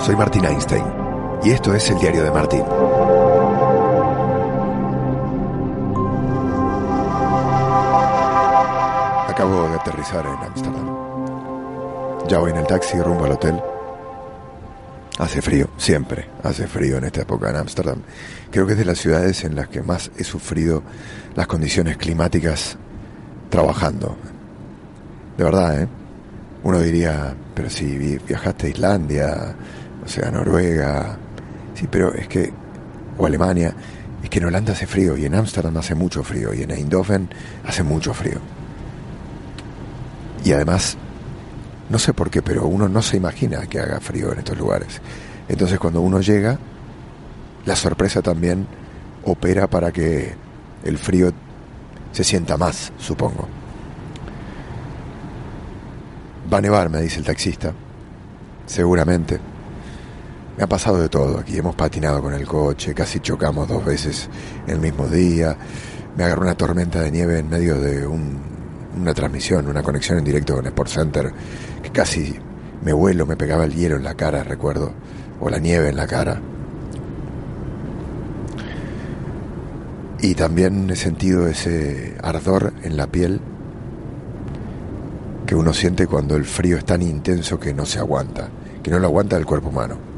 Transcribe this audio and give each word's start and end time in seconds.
Soy 0.00 0.16
Martín 0.16 0.46
Einstein 0.46 0.84
y 1.44 1.50
esto 1.50 1.74
es 1.74 1.90
el 1.90 1.98
diario 1.98 2.24
de 2.24 2.30
Martín. 2.30 2.62
Acabo 9.28 9.68
de 9.68 9.74
aterrizar 9.74 10.24
en 10.24 10.46
Ámsterdam. 10.46 10.96
Ya 12.28 12.38
voy 12.38 12.50
en 12.50 12.56
el 12.56 12.66
taxi 12.66 12.98
rumbo 13.00 13.26
al 13.26 13.32
hotel. 13.32 13.60
Hace 15.18 15.42
frío, 15.42 15.68
siempre 15.76 16.30
hace 16.42 16.66
frío 16.66 16.96
en 16.96 17.04
esta 17.04 17.20
época 17.20 17.50
en 17.50 17.56
Ámsterdam. 17.56 18.00
Creo 18.50 18.66
que 18.66 18.72
es 18.72 18.78
de 18.78 18.86
las 18.86 18.98
ciudades 18.98 19.44
en 19.44 19.54
las 19.54 19.68
que 19.68 19.82
más 19.82 20.10
he 20.16 20.24
sufrido 20.24 20.82
las 21.34 21.46
condiciones 21.46 21.98
climáticas 21.98 22.78
trabajando. 23.50 24.16
De 25.36 25.44
verdad, 25.44 25.82
¿eh? 25.82 25.88
Uno 26.62 26.78
diría, 26.80 27.34
pero 27.54 27.68
si 27.68 28.18
viajaste 28.18 28.66
a 28.66 28.70
Islandia, 28.70 29.56
sea, 30.10 30.30
Noruega, 30.30 31.16
sí, 31.74 31.86
pero 31.90 32.12
es 32.12 32.26
que, 32.26 32.52
o 33.16 33.26
Alemania, 33.26 33.72
es 34.22 34.28
que 34.28 34.38
en 34.38 34.46
Holanda 34.46 34.72
hace 34.72 34.86
frío 34.86 35.16
y 35.16 35.24
en 35.24 35.34
Ámsterdam 35.34 35.76
hace 35.76 35.94
mucho 35.94 36.22
frío 36.22 36.52
y 36.52 36.62
en 36.62 36.72
Eindhoven 36.72 37.28
hace 37.64 37.82
mucho 37.82 38.12
frío. 38.12 38.38
Y 40.44 40.52
además, 40.52 40.96
no 41.88 41.98
sé 41.98 42.12
por 42.12 42.30
qué, 42.30 42.42
pero 42.42 42.66
uno 42.66 42.88
no 42.88 43.02
se 43.02 43.16
imagina 43.16 43.66
que 43.66 43.78
haga 43.78 44.00
frío 44.00 44.32
en 44.32 44.38
estos 44.38 44.58
lugares. 44.58 45.00
Entonces 45.48 45.78
cuando 45.78 46.00
uno 46.00 46.20
llega, 46.20 46.58
la 47.64 47.76
sorpresa 47.76 48.22
también 48.22 48.66
opera 49.24 49.68
para 49.68 49.92
que 49.92 50.34
el 50.84 50.98
frío 50.98 51.32
se 52.12 52.24
sienta 52.24 52.56
más, 52.56 52.92
supongo. 52.98 53.48
Va 56.52 56.58
a 56.58 56.60
nevar, 56.60 56.88
me 56.90 57.00
dice 57.00 57.20
el 57.20 57.24
taxista. 57.24 57.72
Seguramente. 58.66 59.49
Me 60.60 60.64
ha 60.64 60.68
pasado 60.68 61.00
de 61.00 61.08
todo 61.08 61.38
aquí. 61.38 61.56
Hemos 61.56 61.74
patinado 61.74 62.20
con 62.20 62.34
el 62.34 62.46
coche, 62.46 62.92
casi 62.92 63.20
chocamos 63.20 63.66
dos 63.66 63.82
veces 63.82 64.28
el 64.66 64.78
mismo 64.78 65.06
día. 65.06 65.56
Me 66.18 66.24
agarró 66.24 66.42
una 66.42 66.54
tormenta 66.54 67.00
de 67.00 67.10
nieve 67.10 67.38
en 67.38 67.48
medio 67.48 67.80
de 67.80 68.06
una 68.06 69.14
transmisión, 69.14 69.68
una 69.68 69.82
conexión 69.82 70.18
en 70.18 70.24
directo 70.24 70.56
con 70.56 70.66
Sport 70.66 70.90
Center, 70.90 71.32
que 71.82 71.88
casi 71.88 72.38
me 72.84 72.92
vuelo, 72.92 73.24
me 73.24 73.38
pegaba 73.38 73.64
el 73.64 73.72
hielo 73.72 73.96
en 73.96 74.04
la 74.04 74.12
cara, 74.12 74.44
recuerdo, 74.44 74.92
o 75.40 75.48
la 75.48 75.58
nieve 75.58 75.88
en 75.88 75.96
la 75.96 76.06
cara. 76.06 76.38
Y 80.20 80.34
también 80.34 80.90
he 80.90 80.96
sentido 80.96 81.48
ese 81.48 82.18
ardor 82.22 82.74
en 82.82 82.98
la 82.98 83.06
piel 83.06 83.40
que 85.46 85.54
uno 85.54 85.72
siente 85.72 86.06
cuando 86.06 86.36
el 86.36 86.44
frío 86.44 86.76
es 86.76 86.84
tan 86.84 87.00
intenso 87.00 87.58
que 87.58 87.72
no 87.72 87.86
se 87.86 87.98
aguanta, 87.98 88.50
que 88.82 88.90
no 88.90 88.98
lo 88.98 89.06
aguanta 89.06 89.38
el 89.38 89.46
cuerpo 89.46 89.70
humano. 89.70 90.09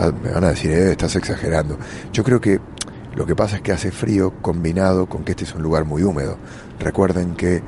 Ah, 0.00 0.12
me 0.12 0.30
van 0.30 0.44
a 0.44 0.50
decir, 0.50 0.70
eh, 0.70 0.92
estás 0.92 1.16
exagerando. 1.16 1.76
Yo 2.12 2.22
creo 2.22 2.40
que 2.40 2.60
lo 3.16 3.26
que 3.26 3.34
pasa 3.34 3.56
es 3.56 3.62
que 3.62 3.72
hace 3.72 3.90
frío 3.90 4.32
combinado 4.40 5.06
con 5.06 5.24
que 5.24 5.32
este 5.32 5.42
es 5.42 5.52
un 5.56 5.62
lugar 5.64 5.84
muy 5.84 6.04
húmedo. 6.04 6.38
Recuerden 6.78 7.34
que 7.34 7.64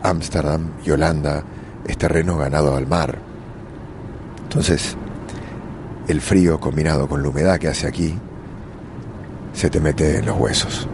Ámsterdam 0.00 0.74
y 0.84 0.92
Holanda 0.92 1.42
es 1.84 1.98
terreno 1.98 2.38
ganado 2.38 2.76
al 2.76 2.86
mar. 2.86 3.18
Entonces, 4.44 4.96
el 6.06 6.20
frío 6.20 6.60
combinado 6.60 7.08
con 7.08 7.20
la 7.20 7.30
humedad 7.30 7.58
que 7.58 7.66
hace 7.66 7.88
aquí, 7.88 8.16
se 9.52 9.68
te 9.68 9.80
mete 9.80 10.18
en 10.18 10.26
los 10.26 10.38
huesos. 10.38 10.86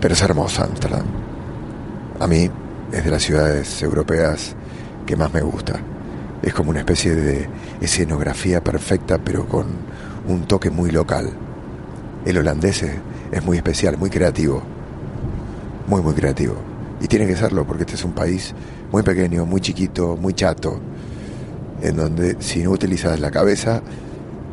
Pero 0.00 0.14
es 0.14 0.22
hermosa 0.22 0.64
Ámsterdam. 0.64 1.06
A 2.18 2.26
mí 2.26 2.50
es 2.90 3.04
de 3.04 3.10
las 3.12 3.22
ciudades 3.22 3.80
europeas 3.84 4.56
que 5.06 5.14
más 5.14 5.32
me 5.32 5.42
gusta. 5.42 5.80
Es 6.42 6.54
como 6.54 6.70
una 6.70 6.80
especie 6.80 7.14
de 7.14 7.48
escenografía 7.80 8.62
perfecta, 8.62 9.18
pero 9.18 9.46
con 9.46 9.66
un 10.26 10.46
toque 10.46 10.70
muy 10.70 10.90
local. 10.90 11.30
El 12.24 12.38
holandés 12.38 12.82
es, 12.82 13.44
muy 13.44 13.56
especial, 13.56 13.98
muy 13.98 14.10
creativo. 14.10 14.62
Muy, 15.86 16.02
muy 16.02 16.14
creativo. 16.14 16.54
Y 17.00 17.06
tiene 17.08 17.26
que 17.26 17.36
serlo, 17.36 17.66
porque 17.66 17.82
este 17.82 17.94
es 17.94 18.04
un 18.04 18.12
país 18.12 18.54
muy 18.92 19.02
pequeño, 19.02 19.46
muy 19.46 19.60
chiquito, 19.60 20.16
muy 20.16 20.34
chato, 20.34 20.78
en 21.82 21.96
donde 21.96 22.36
si 22.40 22.62
no 22.62 22.70
utilizas 22.70 23.18
la 23.20 23.30
cabeza, 23.30 23.82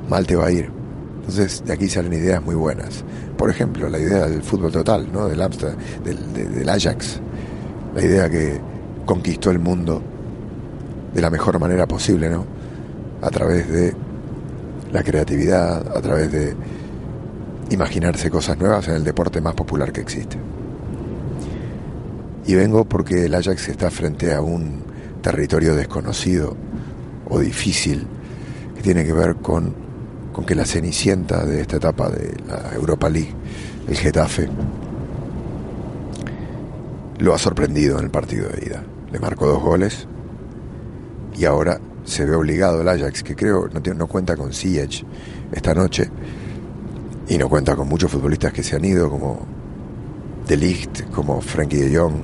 mal 0.09 0.25
te 0.25 0.35
va 0.35 0.47
a 0.47 0.51
ir. 0.51 0.71
Entonces, 1.19 1.63
de 1.65 1.73
aquí 1.73 1.89
salen 1.89 2.13
ideas 2.13 2.43
muy 2.43 2.55
buenas. 2.55 3.03
Por 3.37 3.49
ejemplo, 3.49 3.89
la 3.89 3.99
idea 3.99 4.27
del 4.27 4.43
fútbol 4.43 4.71
total, 4.71 5.09
¿no? 5.11 5.27
Del 5.27 5.41
Amsterdam, 5.41 5.77
del, 6.03 6.33
del 6.33 6.69
Ajax 6.69 7.21
la 7.97 8.05
idea 8.05 8.29
que 8.29 8.59
conquistó 9.05 9.49
el 9.49 9.57
mundo 9.57 10.03
de 11.13 11.21
la 11.21 11.29
mejor 11.29 11.59
manera 11.59 11.87
posible, 11.87 12.29
¿no? 12.29 12.45
A 13.21 13.29
través 13.29 13.69
de 13.69 13.93
la 14.91 15.03
creatividad, 15.03 15.95
a 15.95 16.01
través 16.01 16.31
de 16.31 16.55
imaginarse 17.69 18.29
cosas 18.29 18.57
nuevas 18.57 18.87
en 18.87 18.95
el 18.95 19.03
deporte 19.03 19.41
más 19.41 19.53
popular 19.53 19.91
que 19.91 20.01
existe. 20.01 20.37
Y 22.45 22.55
vengo 22.55 22.85
porque 22.85 23.25
el 23.25 23.35
Ajax 23.35 23.67
está 23.67 23.91
frente 23.91 24.33
a 24.33 24.41
un 24.41 24.83
territorio 25.21 25.75
desconocido 25.75 26.55
o 27.29 27.39
difícil 27.39 28.07
que 28.75 28.81
tiene 28.81 29.03
que 29.03 29.11
ver 29.11 29.35
con, 29.35 29.73
con 30.31 30.45
que 30.45 30.55
la 30.55 30.65
cenicienta 30.65 31.43
de 31.45 31.61
esta 31.61 31.77
etapa 31.77 32.09
de 32.09 32.37
la 32.47 32.73
Europa 32.73 33.09
League, 33.09 33.33
el 33.87 33.97
Getafe, 33.97 34.47
lo 37.19 37.33
ha 37.33 37.37
sorprendido 37.37 37.97
en 37.97 38.05
el 38.05 38.11
partido 38.11 38.47
de 38.49 38.65
ida. 38.65 38.83
Le 39.11 39.19
marcó 39.19 39.47
dos 39.47 39.61
goles 39.61 40.07
y 41.37 41.45
ahora 41.45 41.79
se 42.03 42.25
ve 42.25 42.35
obligado 42.35 42.81
el 42.81 42.87
Ajax, 42.87 43.23
que 43.23 43.35
creo 43.35 43.67
no, 43.67 43.93
no 43.93 44.07
cuenta 44.07 44.35
con 44.35 44.53
Ziyech 44.53 45.05
esta 45.51 45.73
noche 45.73 46.09
y 47.27 47.37
no 47.37 47.49
cuenta 47.49 47.75
con 47.75 47.87
muchos 47.87 48.11
futbolistas 48.11 48.53
que 48.53 48.63
se 48.63 48.75
han 48.75 48.85
ido, 48.85 49.09
como 49.09 49.45
De 50.47 50.55
Ligt, 50.55 51.09
como 51.11 51.41
Frankie 51.41 51.77
de 51.77 51.97
Jong 51.97 52.15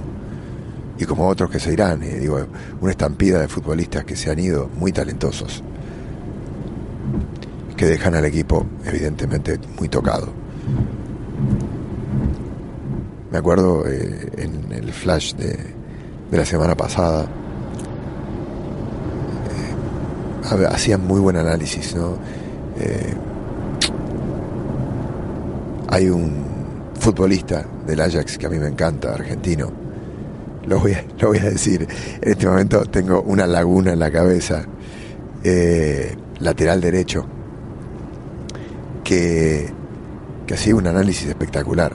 y 0.98 1.06
como 1.06 1.28
otros 1.28 1.50
que 1.50 1.60
se 1.60 1.74
irán. 1.74 2.02
Eh, 2.04 2.20
digo, 2.20 2.40
una 2.80 2.92
estampida 2.92 3.40
de 3.42 3.48
futbolistas 3.48 4.06
que 4.06 4.16
se 4.16 4.32
han 4.32 4.40
ido 4.40 4.70
muy 4.78 4.92
talentosos, 4.92 5.64
que 7.76 7.86
dejan 7.86 8.16
al 8.16 8.26
equipo 8.26 8.66
evidentemente 8.86 9.60
muy 9.78 9.90
tocado. 9.90 10.30
Me 13.32 13.40
acuerdo 13.40 13.86
eh, 13.88 14.32
en 14.38 14.72
el 14.72 14.94
flash 14.94 15.34
de, 15.34 15.58
la 16.32 16.46
semana 16.46 16.76
pasada, 16.76 17.28
eh, 20.52 20.68
hacían 20.70 21.06
muy 21.06 21.20
buen 21.20 21.36
análisis, 21.38 21.96
¿no? 21.96 22.18
Eh, 22.80 23.14
hay 25.90 26.10
un 26.10 26.44
futbolista 27.00 27.66
del 27.86 28.02
Ajax 28.02 28.38
que 28.38 28.46
a 28.46 28.50
mí 28.50 28.58
me 28.58 28.68
encanta, 28.68 29.14
argentino. 29.14 29.72
Lo 30.66 30.80
voy 30.80 30.94
a, 30.94 31.04
lo 31.20 31.30
voy 31.30 31.40
a 31.40 31.50
decir. 31.50 31.88
En 32.22 32.32
este 32.32 32.48
momento 32.48 32.84
tengo 32.86 33.22
una 33.22 33.46
laguna 33.46 33.94
en 33.94 34.00
la 34.00 34.12
cabeza. 34.12 34.66
lateral 36.40 36.82
derecho. 36.82 37.26
Que, 39.04 39.70
que 40.48 40.54
hacía 40.54 40.76
un 40.76 40.88
análisis 40.88 41.28
espectacular 41.28 41.94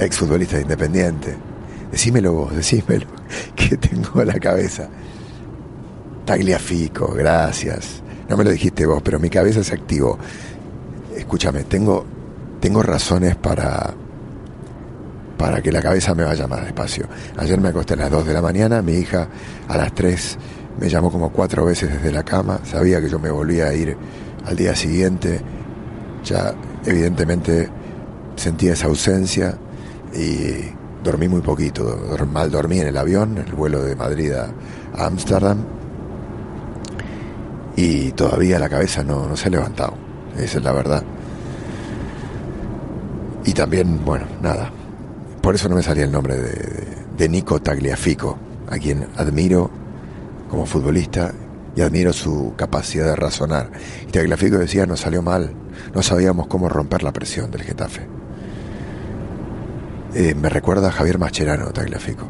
exfutbolista 0.00 0.56
de 0.56 0.62
Independiente. 0.62 1.36
Decímelo 1.90 2.32
vos, 2.32 2.56
decímelo, 2.56 3.06
que 3.54 3.76
tengo 3.76 4.22
en 4.22 4.28
la 4.28 4.38
cabeza. 4.38 4.88
Tagliafico, 6.30 7.12
gracias. 7.12 8.04
No 8.28 8.36
me 8.36 8.44
lo 8.44 8.50
dijiste 8.50 8.86
vos, 8.86 9.02
pero 9.02 9.18
mi 9.18 9.28
cabeza 9.28 9.64
se 9.64 9.74
activó. 9.74 10.16
Escúchame, 11.16 11.64
tengo, 11.64 12.06
tengo 12.60 12.84
razones 12.84 13.34
para, 13.34 13.92
para 15.36 15.60
que 15.60 15.72
la 15.72 15.82
cabeza 15.82 16.14
me 16.14 16.22
vaya 16.22 16.46
más 16.46 16.62
despacio. 16.62 17.08
Ayer 17.36 17.60
me 17.60 17.70
acosté 17.70 17.94
a 17.94 17.96
las 17.96 18.12
2 18.12 18.26
de 18.28 18.32
la 18.32 18.42
mañana, 18.42 18.80
mi 18.80 18.92
hija 18.92 19.26
a 19.66 19.76
las 19.76 19.92
3 19.92 20.38
me 20.78 20.88
llamó 20.88 21.10
como 21.10 21.32
cuatro 21.32 21.64
veces 21.64 21.92
desde 21.94 22.12
la 22.12 22.22
cama, 22.22 22.60
sabía 22.62 23.00
que 23.00 23.08
yo 23.08 23.18
me 23.18 23.32
volvía 23.32 23.66
a 23.66 23.74
ir 23.74 23.96
al 24.46 24.54
día 24.54 24.76
siguiente, 24.76 25.40
ya 26.22 26.54
evidentemente 26.86 27.68
sentía 28.36 28.74
esa 28.74 28.86
ausencia, 28.86 29.58
y 30.14 30.72
dormí 31.02 31.26
muy 31.26 31.40
poquito, 31.40 31.98
mal 32.32 32.52
dormí 32.52 32.78
en 32.78 32.86
el 32.86 32.96
avión, 32.96 33.36
en 33.36 33.48
el 33.48 33.52
vuelo 33.52 33.82
de 33.82 33.96
Madrid 33.96 34.30
a 34.30 34.54
Ámsterdam 34.94 35.79
y 37.76 38.12
todavía 38.12 38.58
la 38.58 38.68
cabeza 38.68 39.02
no, 39.02 39.36
se 39.36 39.48
ha 39.48 39.50
levantado, 39.50 39.94
esa 40.36 40.58
es 40.58 40.64
la 40.64 40.72
verdad. 40.72 41.02
Y 43.44 43.52
también, 43.52 44.04
bueno, 44.04 44.26
nada, 44.42 44.70
por 45.40 45.54
eso 45.54 45.68
no 45.68 45.76
me 45.76 45.82
salía 45.82 46.04
el 46.04 46.12
nombre 46.12 46.36
de, 46.36 46.88
de 47.16 47.28
Nico 47.28 47.60
Tagliafico, 47.60 48.38
a 48.68 48.78
quien 48.78 49.06
admiro 49.16 49.70
como 50.50 50.66
futbolista 50.66 51.32
y 51.76 51.80
admiro 51.82 52.12
su 52.12 52.54
capacidad 52.56 53.06
de 53.06 53.16
razonar. 53.16 53.70
Y 54.06 54.12
Tagliafico 54.12 54.58
decía, 54.58 54.86
nos 54.86 55.00
salió 55.00 55.22
mal, 55.22 55.52
no 55.94 56.02
sabíamos 56.02 56.46
cómo 56.48 56.68
romper 56.68 57.02
la 57.02 57.12
presión 57.12 57.50
del 57.50 57.62
Getafe. 57.62 58.06
Eh, 60.14 60.34
me 60.34 60.48
recuerda 60.48 60.88
a 60.88 60.92
Javier 60.92 61.18
Mascherano, 61.18 61.70
Tagliafico. 61.70 62.28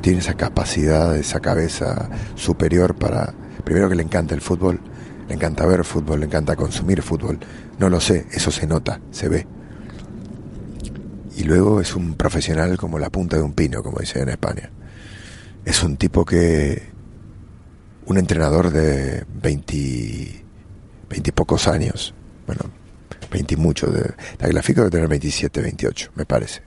tiene 0.00 0.20
esa 0.20 0.34
capacidad, 0.34 1.16
esa 1.16 1.40
cabeza 1.40 2.08
superior 2.36 2.94
para, 2.94 3.34
primero 3.70 3.88
que 3.88 3.94
le 3.94 4.02
encanta 4.02 4.34
el 4.34 4.40
fútbol, 4.40 4.80
le 5.28 5.34
encanta 5.36 5.64
ver 5.64 5.84
fútbol, 5.84 6.18
le 6.18 6.26
encanta 6.26 6.56
consumir 6.56 7.02
fútbol, 7.02 7.38
no 7.78 7.88
lo 7.88 8.00
sé, 8.00 8.26
eso 8.32 8.50
se 8.50 8.66
nota, 8.66 9.00
se 9.12 9.28
ve. 9.28 9.46
Y 11.36 11.44
luego 11.44 11.80
es 11.80 11.94
un 11.94 12.14
profesional 12.14 12.76
como 12.76 12.98
la 12.98 13.10
punta 13.10 13.36
de 13.36 13.44
un 13.44 13.52
pino, 13.52 13.80
como 13.84 14.00
dicen 14.00 14.22
en 14.22 14.30
España. 14.30 14.70
Es 15.64 15.84
un 15.84 15.96
tipo 15.96 16.24
que, 16.24 16.82
un 18.06 18.18
entrenador 18.18 18.72
de 18.72 19.24
20, 19.40 20.44
20 21.08 21.32
pocos 21.32 21.68
años, 21.68 22.12
bueno, 22.48 22.62
20 23.30 23.54
y 23.54 23.56
mucho, 23.56 23.86
de, 23.86 24.14
la 24.40 24.48
gráfica 24.48 24.80
debe 24.80 24.90
tener 24.90 25.06
27, 25.06 25.62
28, 25.62 26.10
me 26.16 26.26
parece. 26.26 26.62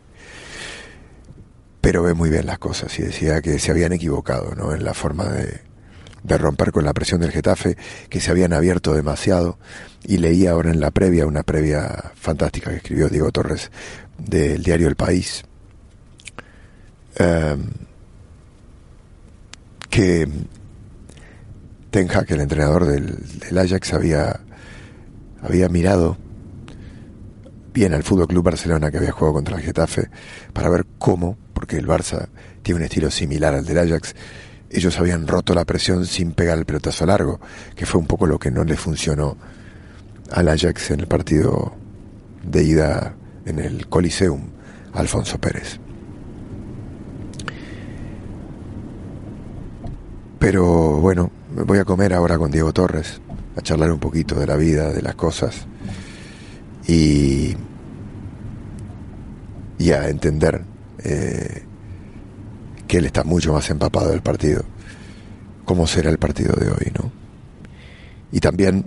Pero 1.81 2.01
ve 2.01 2.13
muy 2.13 2.29
bien 2.29 2.45
las 2.45 2.59
cosas 2.59 2.97
y 2.97 3.03
decía 3.03 3.41
que 3.41 3.59
se 3.59 3.71
habían 3.71 3.91
equivocado 3.91 4.55
¿no? 4.55 4.73
en 4.73 4.85
la 4.85 4.93
forma 4.93 5.25
de, 5.25 5.72
de 6.23 6.37
romper 6.37 6.71
con 6.71 6.85
la 6.85 6.93
presión 6.93 7.21
del 7.21 7.31
Getafe, 7.31 7.77
que 8.09 8.19
se 8.19 8.31
habían 8.31 8.53
abierto 8.53 8.93
demasiado. 8.93 9.57
Y 10.03 10.17
leía 10.17 10.51
ahora 10.51 10.71
en 10.71 10.79
la 10.79 10.91
previa, 10.91 11.25
una 11.25 11.43
previa 11.43 12.11
fantástica 12.15 12.71
que 12.71 12.77
escribió 12.77 13.09
Diego 13.09 13.31
Torres 13.31 13.71
del 14.17 14.63
diario 14.63 14.87
El 14.87 14.95
País, 14.95 15.43
em, 17.15 17.69
que 19.89 20.27
Ten 21.91 22.09
Hag, 22.09 22.31
el 22.31 22.41
entrenador 22.41 22.85
del, 22.85 23.17
del, 23.39 23.57
Ajax, 23.57 23.93
había, 23.93 24.39
había 25.41 25.69
mirado 25.69 26.17
bien 27.73 27.93
al 27.93 28.03
Fútbol 28.03 28.27
Club 28.27 28.43
Barcelona 28.43 28.91
que 28.91 28.97
había 28.97 29.11
jugado 29.11 29.35
contra 29.35 29.57
el 29.57 29.63
Getafe 29.63 30.09
para 30.53 30.69
ver 30.69 30.85
cómo, 30.97 31.37
porque 31.53 31.77
el 31.77 31.87
Barça 31.87 32.29
tiene 32.61 32.79
un 32.79 32.83
estilo 32.85 33.11
similar 33.11 33.53
al 33.53 33.65
del 33.65 33.77
Ajax, 33.77 34.15
ellos 34.73 34.99
habían 34.99 35.27
roto 35.27 35.53
la 35.53 35.65
presión 35.65 36.05
sin 36.05 36.33
pegar 36.33 36.57
el 36.57 36.65
pelotazo 36.65 37.05
largo, 37.05 37.39
que 37.75 37.85
fue 37.85 38.01
un 38.01 38.07
poco 38.07 38.25
lo 38.25 38.39
que 38.39 38.51
no 38.51 38.63
le 38.63 38.75
funcionó 38.75 39.37
al 40.31 40.49
Ajax 40.49 40.91
en 40.91 41.01
el 41.01 41.07
partido 41.07 41.73
de 42.43 42.63
ida 42.63 43.15
en 43.45 43.59
el 43.59 43.87
Coliseum, 43.87 44.41
Alfonso 44.93 45.39
Pérez. 45.39 45.79
Pero 50.39 50.99
bueno, 50.99 51.31
me 51.55 51.63
voy 51.63 51.77
a 51.77 51.85
comer 51.85 52.13
ahora 52.13 52.37
con 52.37 52.51
Diego 52.51 52.73
Torres, 52.73 53.21
a 53.55 53.61
charlar 53.61 53.91
un 53.91 53.99
poquito 53.99 54.35
de 54.35 54.47
la 54.47 54.55
vida, 54.55 54.91
de 54.91 55.01
las 55.01 55.15
cosas 55.15 55.67
y, 56.87 57.55
y 59.77 59.91
a 59.91 60.09
entender 60.09 60.63
eh, 61.03 61.63
que 62.93 62.99
él 62.99 63.05
está 63.07 63.23
mucho 63.23 63.51
más 63.53 63.67
empapado 63.71 64.11
del 64.11 64.21
partido, 64.21 64.63
cómo 65.65 65.87
será 65.87 66.11
el 66.11 66.19
partido 66.19 66.53
de 66.53 66.69
hoy, 66.69 66.91
¿no? 66.93 67.11
Y 68.31 68.39
también 68.39 68.85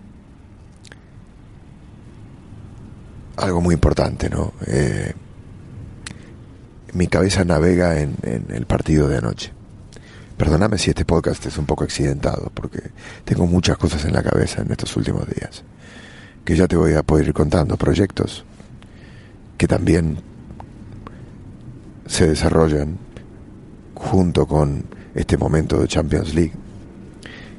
algo 3.37 3.61
muy 3.61 3.75
importante, 3.75 4.31
¿no? 4.31 4.53
Eh, 4.65 5.13
mi 6.93 7.09
cabeza 7.09 7.45
navega 7.45 7.99
en, 7.99 8.15
en, 8.23 8.47
el 8.51 8.65
partido 8.67 9.09
de 9.09 9.19
anoche. 9.19 9.53
Perdóname 10.37 10.79
si 10.79 10.91
este 10.91 11.05
podcast 11.05 11.45
es 11.45 11.59
un 11.59 11.67
poco 11.67 11.83
accidentado, 11.83 12.53
porque 12.55 12.93
tengo 13.25 13.49
muchas 13.49 13.77
cosas 13.77 14.05
en 14.05 14.13
la 14.13 14.23
cabeza 14.23 14.63
en 14.63 14.71
estos 14.71 14.97
últimos 14.97 15.27
días, 15.27 15.65
que 16.45 16.55
ya 16.55 16.69
te 16.69 16.77
voy 16.77 16.93
a 16.93 17.03
poder 17.03 17.27
ir 17.27 17.35
contando, 17.35 17.77
proyectos 17.77 18.45
que 19.59 19.67
también 19.67 20.19
se 22.07 22.29
desarrollan 22.29 23.05
junto 23.97 24.47
con 24.47 24.85
este 25.15 25.37
momento 25.37 25.81
de 25.81 25.89
Champions 25.89 26.35
League 26.35 26.53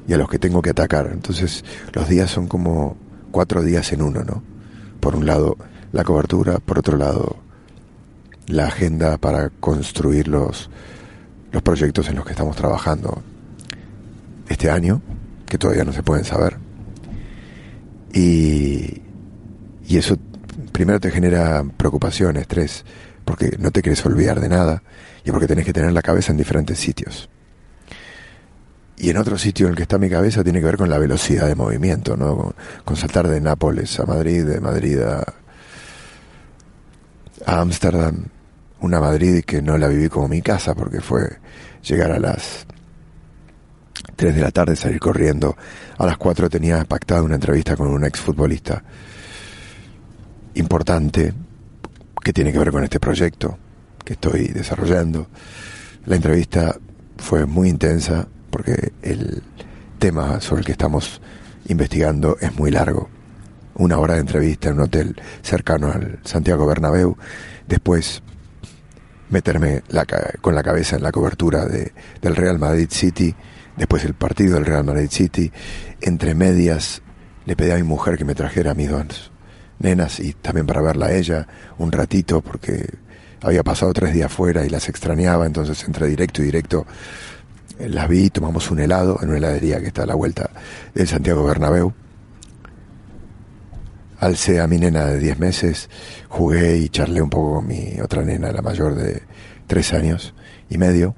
y 0.07 0.13
a 0.13 0.17
los 0.17 0.29
que 0.29 0.39
tengo 0.39 0.61
que 0.61 0.69
atacar. 0.69 1.09
Entonces 1.11 1.65
los 1.93 2.07
días 2.07 2.29
son 2.29 2.47
como 2.47 2.95
cuatro 3.31 3.63
días 3.63 3.91
en 3.91 4.01
uno, 4.01 4.23
¿no? 4.23 4.41
Por 4.99 5.15
un 5.15 5.25
lado 5.25 5.57
la 5.91 6.03
cobertura, 6.03 6.59
por 6.59 6.79
otro 6.79 6.97
lado 6.97 7.37
la 8.47 8.67
agenda 8.67 9.17
para 9.17 9.49
construir 9.49 10.27
los, 10.27 10.69
los 11.51 11.61
proyectos 11.61 12.07
en 12.07 12.15
los 12.15 12.25
que 12.25 12.31
estamos 12.31 12.55
trabajando 12.55 13.21
este 14.47 14.69
año, 14.69 15.01
que 15.45 15.57
todavía 15.57 15.83
no 15.83 15.91
se 15.91 16.03
pueden 16.03 16.23
saber. 16.23 16.57
Y, 18.13 19.01
y 19.87 19.97
eso 19.97 20.17
primero 20.71 20.99
te 20.99 21.11
genera 21.11 21.65
preocupación, 21.75 22.37
estrés, 22.37 22.85
porque 23.27 23.57
no 23.59 23.71
te 23.71 23.81
quieres 23.81 24.03
olvidar 24.05 24.39
de 24.39 24.47
nada 24.47 24.81
y 25.25 25.31
porque 25.31 25.47
tenés 25.47 25.65
que 25.65 25.73
tener 25.73 25.91
la 25.91 26.01
cabeza 26.01 26.31
en 26.31 26.37
diferentes 26.37 26.79
sitios. 26.79 27.29
Y 28.95 29.09
en 29.09 29.17
otro 29.17 29.37
sitio 29.37 29.65
en 29.67 29.71
el 29.71 29.75
que 29.75 29.83
está 29.83 29.97
mi 29.97 30.09
cabeza 30.09 30.45
tiene 30.45 30.59
que 30.59 30.65
ver 30.65 30.77
con 30.77 30.89
la 30.89 30.97
velocidad 30.97 31.45
de 31.45 31.53
movimiento, 31.53 32.15
¿no? 32.15 32.55
Con, 32.85 32.95
saltar 32.95 33.27
de 33.27 33.41
Nápoles 33.41 33.99
a 33.99 34.05
Madrid, 34.05 34.45
de 34.45 34.61
Madrid 34.61 34.99
a 35.01 35.25
Ámsterdam, 37.45 38.27
una 38.79 39.01
Madrid 39.01 39.43
que 39.43 39.61
no 39.61 39.77
la 39.77 39.89
viví 39.89 40.07
como 40.07 40.29
mi 40.29 40.41
casa 40.41 40.73
porque 40.73 41.01
fue 41.01 41.37
llegar 41.83 42.13
a 42.13 42.19
las 42.19 42.65
3 44.15 44.35
de 44.35 44.41
la 44.41 44.51
tarde, 44.51 44.77
salir 44.77 45.01
corriendo. 45.01 45.57
A 45.97 46.05
las 46.05 46.17
4 46.17 46.49
tenía 46.49 46.85
pactada 46.85 47.23
una 47.23 47.35
entrevista 47.35 47.75
con 47.75 47.89
un 47.89 48.05
exfutbolista 48.05 48.81
importante 50.53 51.33
que 52.27 52.33
tiene 52.33 52.51
que 52.51 52.59
ver 52.59 52.71
con 52.71 52.83
este 52.83 52.99
proyecto 52.99 53.57
que 54.03 54.11
estoy 54.11 54.49
desarrollando. 54.49 55.29
La 56.07 56.17
entrevista 56.17 56.77
fue 57.15 57.45
muy 57.45 57.69
intensa 57.69 58.27
porque 58.51 58.91
el 59.01 59.43
tema 59.97 60.41
sobre 60.41 60.59
el 60.59 60.65
que 60.65 60.73
estamos 60.73 61.21
investigando 61.69 62.35
es 62.41 62.53
muy 62.53 62.69
largo. 62.69 63.07
Una 63.75 63.97
hora 63.97 64.15
de 64.15 64.19
entrevista 64.19 64.67
en 64.67 64.75
un 64.75 64.81
hotel 64.81 65.15
cercano 65.41 65.89
al 65.89 66.19
Santiago 66.25 66.65
Bernabéu. 66.65 67.15
Después 67.65 68.21
meterme 69.29 69.83
la, 69.87 70.05
con 70.41 70.53
la 70.53 70.63
cabeza 70.63 70.97
en 70.97 71.03
la 71.03 71.13
cobertura 71.13 71.65
de, 71.65 71.93
del 72.21 72.35
Real 72.35 72.59
Madrid 72.59 72.89
City. 72.91 73.33
Después 73.77 74.03
el 74.03 74.15
partido 74.15 74.55
del 74.55 74.65
Real 74.65 74.83
Madrid 74.83 75.07
City. 75.11 75.49
Entre 76.01 76.35
medias 76.35 77.01
le 77.45 77.55
pedí 77.55 77.71
a 77.71 77.75
mi 77.75 77.83
mujer 77.83 78.17
que 78.17 78.25
me 78.25 78.35
trajera 78.35 78.73
mis 78.73 78.89
dos 78.89 79.31
nenas 79.79 80.19
y 80.19 80.33
también 80.33 80.65
para 80.65 80.81
verla 80.81 81.07
a 81.07 81.13
ella 81.13 81.47
un 81.77 81.91
ratito 81.91 82.41
porque 82.41 82.87
había 83.41 83.63
pasado 83.63 83.93
tres 83.93 84.13
días 84.13 84.31
fuera 84.31 84.65
y 84.65 84.69
las 84.69 84.89
extrañaba, 84.89 85.45
entonces 85.45 85.83
entré 85.83 86.07
directo 86.07 86.41
y 86.41 86.45
directo. 86.45 86.85
Las 87.79 88.09
vi, 88.09 88.29
tomamos 88.29 88.71
un 88.71 88.79
helado 88.79 89.19
en 89.21 89.29
una 89.29 89.37
heladería 89.37 89.79
que 89.79 89.87
está 89.87 90.03
a 90.03 90.07
la 90.07 90.15
vuelta 90.15 90.49
del 90.95 91.07
Santiago 91.07 91.43
Bernabéu. 91.45 91.93
Alcé 94.19 94.59
a 94.59 94.67
mi 94.67 94.79
nena 94.79 95.05
de 95.05 95.19
10 95.19 95.37
meses, 95.37 95.89
jugué 96.27 96.77
y 96.77 96.89
charlé 96.89 97.21
un 97.21 97.29
poco 97.29 97.55
con 97.55 97.67
mi 97.67 97.99
otra 98.01 98.23
nena, 98.23 98.51
la 98.51 98.63
mayor 98.63 98.95
de 98.95 99.21
3 99.67 99.93
años 99.93 100.33
y 100.69 100.79
medio. 100.79 101.15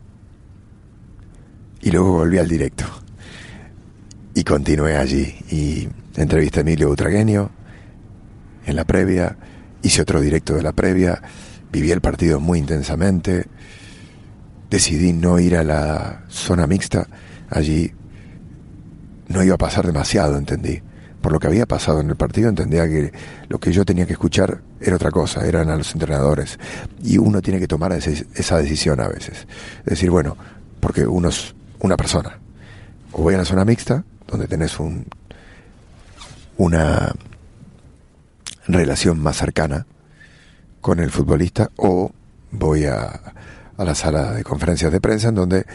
Y 1.81 1.91
luego 1.91 2.11
volví 2.11 2.37
al 2.37 2.49
directo. 2.49 2.83
Y 4.33 4.43
continué 4.43 4.97
allí. 4.97 5.33
Y 5.49 5.87
entrevisté 6.17 6.59
a 6.59 6.61
Emilio 6.61 6.89
Utragueño 6.89 7.51
en 8.69 8.75
la 8.75 8.85
previa. 8.85 9.37
Hice 9.81 10.01
otro 10.01 10.21
directo 10.21 10.55
de 10.55 10.63
la 10.63 10.73
previa 10.73 11.21
viví 11.71 11.91
el 11.91 12.01
partido 12.01 12.39
muy 12.39 12.59
intensamente, 12.59 13.45
decidí 14.69 15.13
no 15.13 15.39
ir 15.39 15.55
a 15.55 15.63
la 15.63 16.23
zona 16.29 16.67
mixta, 16.67 17.07
allí 17.49 17.91
no 19.27 19.43
iba 19.43 19.55
a 19.55 19.59
pasar 19.59 19.85
demasiado, 19.85 20.37
entendí. 20.37 20.81
Por 21.21 21.33
lo 21.33 21.39
que 21.39 21.47
había 21.47 21.65
pasado 21.65 21.99
en 21.99 22.09
el 22.09 22.15
partido 22.15 22.47
entendía 22.47 22.87
que 22.87 23.11
lo 23.49 23.59
que 23.59 23.73
yo 23.73 23.83
tenía 23.83 24.05
que 24.05 24.13
escuchar 24.13 24.61
era 24.79 24.95
otra 24.95 25.11
cosa, 25.11 25.45
eran 25.45 25.69
a 25.69 25.75
los 25.75 25.93
entrenadores. 25.93 26.57
Y 27.03 27.17
uno 27.17 27.41
tiene 27.41 27.59
que 27.59 27.67
tomar 27.67 27.91
esa 27.91 28.57
decisión 28.57 29.01
a 29.01 29.09
veces. 29.09 29.45
Es 29.79 29.85
decir, 29.85 30.09
bueno, 30.09 30.37
porque 30.79 31.05
uno 31.05 31.27
es 31.27 31.53
una 31.79 31.97
persona. 31.97 32.39
O 33.11 33.21
voy 33.23 33.33
a 33.33 33.39
la 33.39 33.45
zona 33.45 33.65
mixta, 33.65 34.05
donde 34.27 34.47
tenés 34.47 34.79
un, 34.79 35.05
una 36.57 37.11
relación 38.77 39.19
más 39.19 39.37
cercana, 39.37 39.85
con 40.81 40.99
el 40.99 41.11
futbolista 41.11 41.71
o 41.77 42.11
voy 42.51 42.85
a, 42.85 43.33
a 43.77 43.83
la 43.83 43.95
sala 43.95 44.33
de 44.33 44.43
conferencias 44.43 44.91
de 44.91 45.01
prensa 45.01 45.29
en 45.29 45.35
donde 45.35 45.65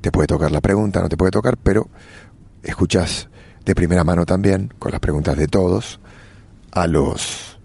te 0.00 0.10
puede 0.10 0.26
tocar 0.26 0.50
la 0.50 0.60
pregunta, 0.60 1.00
no 1.00 1.08
te 1.08 1.16
puede 1.16 1.30
tocar, 1.30 1.56
pero 1.56 1.88
escuchas 2.62 3.28
de 3.64 3.74
primera 3.74 4.04
mano 4.04 4.26
también, 4.26 4.72
con 4.78 4.92
las 4.92 5.00
preguntas 5.00 5.36
de 5.36 5.46
todos, 5.46 6.00
a 6.72 6.86
los 6.86 7.58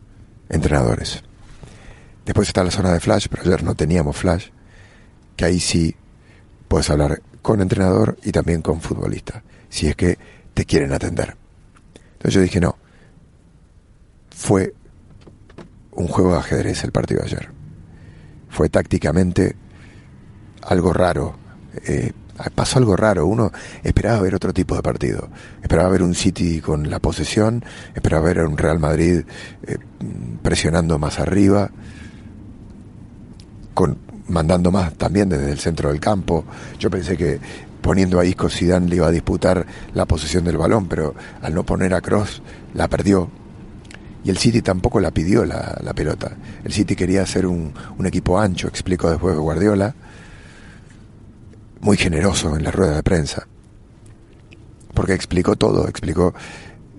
entrenadores. 0.50 1.24
Después 2.26 2.48
está 2.48 2.64
la 2.64 2.72
zona 2.72 2.92
de 2.92 3.00
flash, 3.00 3.28
pero 3.30 3.44
ayer 3.44 3.64
no 3.64 3.76
teníamos 3.76 4.18
flash, 4.18 4.50
que 5.36 5.46
ahí 5.46 5.60
sí 5.60 5.96
puedes 6.68 6.90
hablar 6.90 7.22
con 7.42 7.62
entrenador 7.62 8.18
y 8.24 8.32
también 8.32 8.62
con 8.62 8.82
futbolista, 8.82 9.44
si 9.70 9.88
es 9.88 9.96
que 9.96 10.18
te 10.54 10.66
quieren 10.66 10.94
atender. 10.94 11.38
Entonces 12.14 12.34
yo 12.34 12.42
dije, 12.42 12.60
no, 12.60 12.78
fue 14.36 14.76
un 15.92 16.08
juego 16.08 16.34
de 16.34 16.40
ajedrez 16.40 16.84
el 16.84 16.92
partido 16.92 17.22
de 17.22 17.28
ayer. 17.28 17.50
Fue 18.50 18.70
tácticamente 18.70 19.56
algo 20.62 20.94
raro 20.94 21.36
eh, 21.84 22.12
pasó 22.54 22.80
algo 22.80 22.96
raro. 22.96 23.26
Uno 23.26 23.52
esperaba 23.84 24.22
ver 24.22 24.36
otro 24.36 24.54
tipo 24.54 24.76
de 24.76 24.82
partido. 24.82 25.30
Esperaba 25.62 25.90
ver 25.90 26.04
un 26.04 26.16
City 26.16 26.62
con 26.62 26.90
la 26.90 27.00
posesión, 27.00 27.64
esperaba 27.94 28.26
ver 28.26 28.40
a 28.40 28.48
un 28.48 28.58
Real 28.58 28.80
Madrid 28.80 29.24
eh, 29.66 29.78
presionando 30.42 31.00
más 31.00 31.20
arriba, 31.20 31.70
con, 33.74 33.98
mandando 34.28 34.72
más 34.72 34.94
también 34.96 35.30
desde 35.30 35.52
el 35.52 35.60
centro 35.60 35.90
del 35.90 36.00
campo. 36.00 36.46
Yo 36.80 36.90
pensé 36.90 37.18
que 37.18 37.40
poniendo 37.82 38.20
a 38.20 38.26
Isco 38.26 38.50
Zidane 38.50 38.90
le 38.90 38.98
iba 38.98 39.08
a 39.08 39.12
disputar 39.12 39.66
la 39.94 40.06
posesión 40.06 40.44
del 40.44 40.58
balón, 40.58 40.88
pero 40.88 41.14
al 41.42 41.54
no 41.54 41.64
poner 41.64 41.94
a 41.94 42.02
Cross 42.02 42.42
la 42.74 42.88
perdió. 42.88 43.30
Y 44.26 44.32
el 44.32 44.38
City 44.38 44.64
tampoco 44.64 45.00
la 45.00 45.12
pidió 45.12 45.46
la, 45.46 45.80
la 45.84 45.94
pelota. 45.94 46.36
El 46.64 46.74
City 46.74 46.96
quería 46.96 47.22
hacer 47.22 47.46
un, 47.46 47.72
un 47.98 48.06
equipo 48.08 48.40
ancho, 48.40 48.68
explicó 48.68 49.10
después 49.12 49.38
Guardiola, 49.38 49.94
muy 51.80 51.96
generoso 51.96 52.58
en 52.58 52.64
la 52.64 52.72
rueda 52.72 52.96
de 52.96 53.04
prensa, 53.04 53.48
porque 54.96 55.14
explicó 55.14 55.56
todo, 55.56 55.88
explicó 55.88 56.34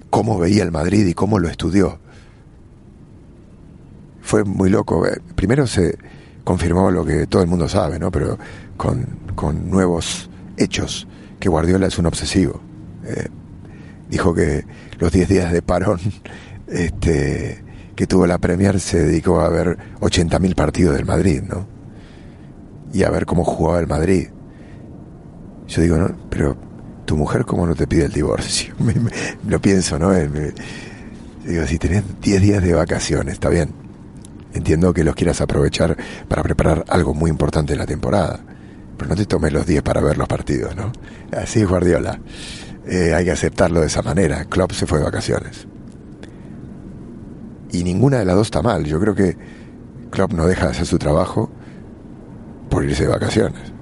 cómo 0.09 0.39
veía 0.39 0.63
el 0.63 0.71
Madrid 0.71 1.05
y 1.05 1.15
cómo 1.15 1.41
lo 1.41 1.49
estudió. 1.49 1.99
Fue 4.23 4.45
muy 4.45 4.71
loco. 4.71 5.05
Eh, 5.05 5.21
primero 5.35 5.67
se 5.67 5.99
confirmó 6.45 6.93
lo 6.93 7.05
que 7.05 7.27
todo 7.27 7.43
el 7.43 7.49
mundo 7.49 7.69
sabe, 7.69 7.99
¿no? 7.99 8.13
Pero 8.13 8.39
con, 8.77 9.05
con 9.35 9.69
nuevos 9.69 10.31
hechos, 10.57 11.09
que 11.41 11.49
Guardiola 11.49 11.89
es 11.89 11.99
un 11.99 12.07
obsesivo. 12.07 12.61
Eh, 13.05 13.27
dijo 14.09 14.33
que 14.33 14.65
los 15.01 15.11
10 15.11 15.29
días 15.29 15.53
de 15.53 15.63
parón 15.63 15.99
este, 16.69 17.65
que 17.95 18.07
tuvo 18.07 18.27
la 18.27 18.39
Premier 18.39 18.79
se 18.81 19.05
dedicó 19.05 19.41
a 19.41 19.49
ver 19.49 19.79
80.000 20.01 20.55
partidos 20.55 20.97
del 20.97 21.07
Madrid, 21.07 21.43
¿no? 21.43 21.67
Y 22.93 23.03
a 23.03 23.11
ver 23.11 23.27
cómo 23.27 23.45
jugaba 23.45 23.81
el 23.81 23.87
Madrid. 23.87 24.29
Yo 25.67 25.83
digo, 25.83 25.97
no, 25.97 26.17
pero 26.31 26.57
tu 27.05 27.17
mujer 27.17 27.45
cómo 27.45 27.67
no 27.67 27.75
te 27.75 27.87
pide 27.87 28.05
el 28.05 28.13
divorcio. 28.13 28.75
lo 29.49 29.61
pienso, 29.61 29.99
¿no? 29.99 30.13
digo, 30.13 31.67
si 31.67 31.79
tenés 31.79 32.05
10 32.21 32.43
días 32.43 32.63
de 32.63 32.75
vacaciones, 32.75 33.35
está 33.35 33.49
bien. 33.49 33.73
Entiendo 34.53 34.93
que 34.95 35.05
los 35.05 35.15
quieras 35.15 35.41
aprovechar 35.41 35.97
para 36.29 36.43
preparar 36.43 36.85
algo 36.89 37.15
muy 37.15 37.31
importante 37.31 37.73
en 37.73 37.79
la 37.79 37.87
temporada. 37.87 38.41
Pero 38.97 39.11
no 39.11 39.17
te 39.17 39.27
tomes 39.27 39.53
los 39.53 39.67
10 39.67 39.83
para 39.83 40.01
ver 40.01 40.17
los 40.17 40.29
partidos, 40.29 40.75
¿no? 40.75 40.93
Así 41.33 41.61
es 41.61 41.69
Guardiola. 41.69 42.19
Eh, 42.87 43.13
hay 43.15 43.25
que 43.25 43.33
aceptarlo 43.33 43.81
de 43.81 43.87
esa 43.87 44.03
manera. 44.03 44.45
Klopp 44.47 44.73
se 44.73 44.87
fue 44.87 44.99
de 44.99 45.05
vacaciones. 45.05 45.67
Y 47.77 47.85
ninguna 47.85 48.19
de 48.19 48.25
las 48.25 48.37
dos 48.37 48.47
está 48.47 48.63
mal. 48.63 48.85
Yo 48.85 49.01
creo 49.01 49.15
que 49.15 49.37
Klopp 50.11 50.33
no 50.33 50.47
deja 50.47 50.67
de 50.67 50.71
hacer 50.73 50.87
su 50.87 50.99
trabajo 50.99 51.51
por 52.69 52.85
irse 52.85 53.05
de 53.05 53.11
vacaciones 53.11 53.77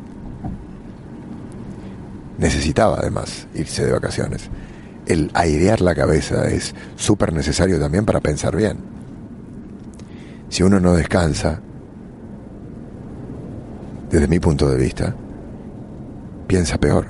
necesitaba 2.39 2.99
además 2.99 3.47
irse 3.55 3.85
de 3.85 3.93
vacaciones. 3.93 4.51
El 5.07 5.31
airear 5.35 5.81
la 5.81 5.95
cabeza 5.95 6.49
es 6.49 6.75
súper 6.97 7.33
necesario 7.33 7.79
también 7.79 8.05
para 8.05 8.21
pensar 8.21 8.57
bien. 8.57 8.79
Si 10.49 10.63
uno 10.63 10.81
no 10.81 10.95
descansa, 10.95 11.61
desde 14.11 14.29
mi 14.29 14.39
punto 14.39 14.69
de 14.71 14.77
vista, 14.77 15.15
piensa 16.47 16.79
peor, 16.79 17.07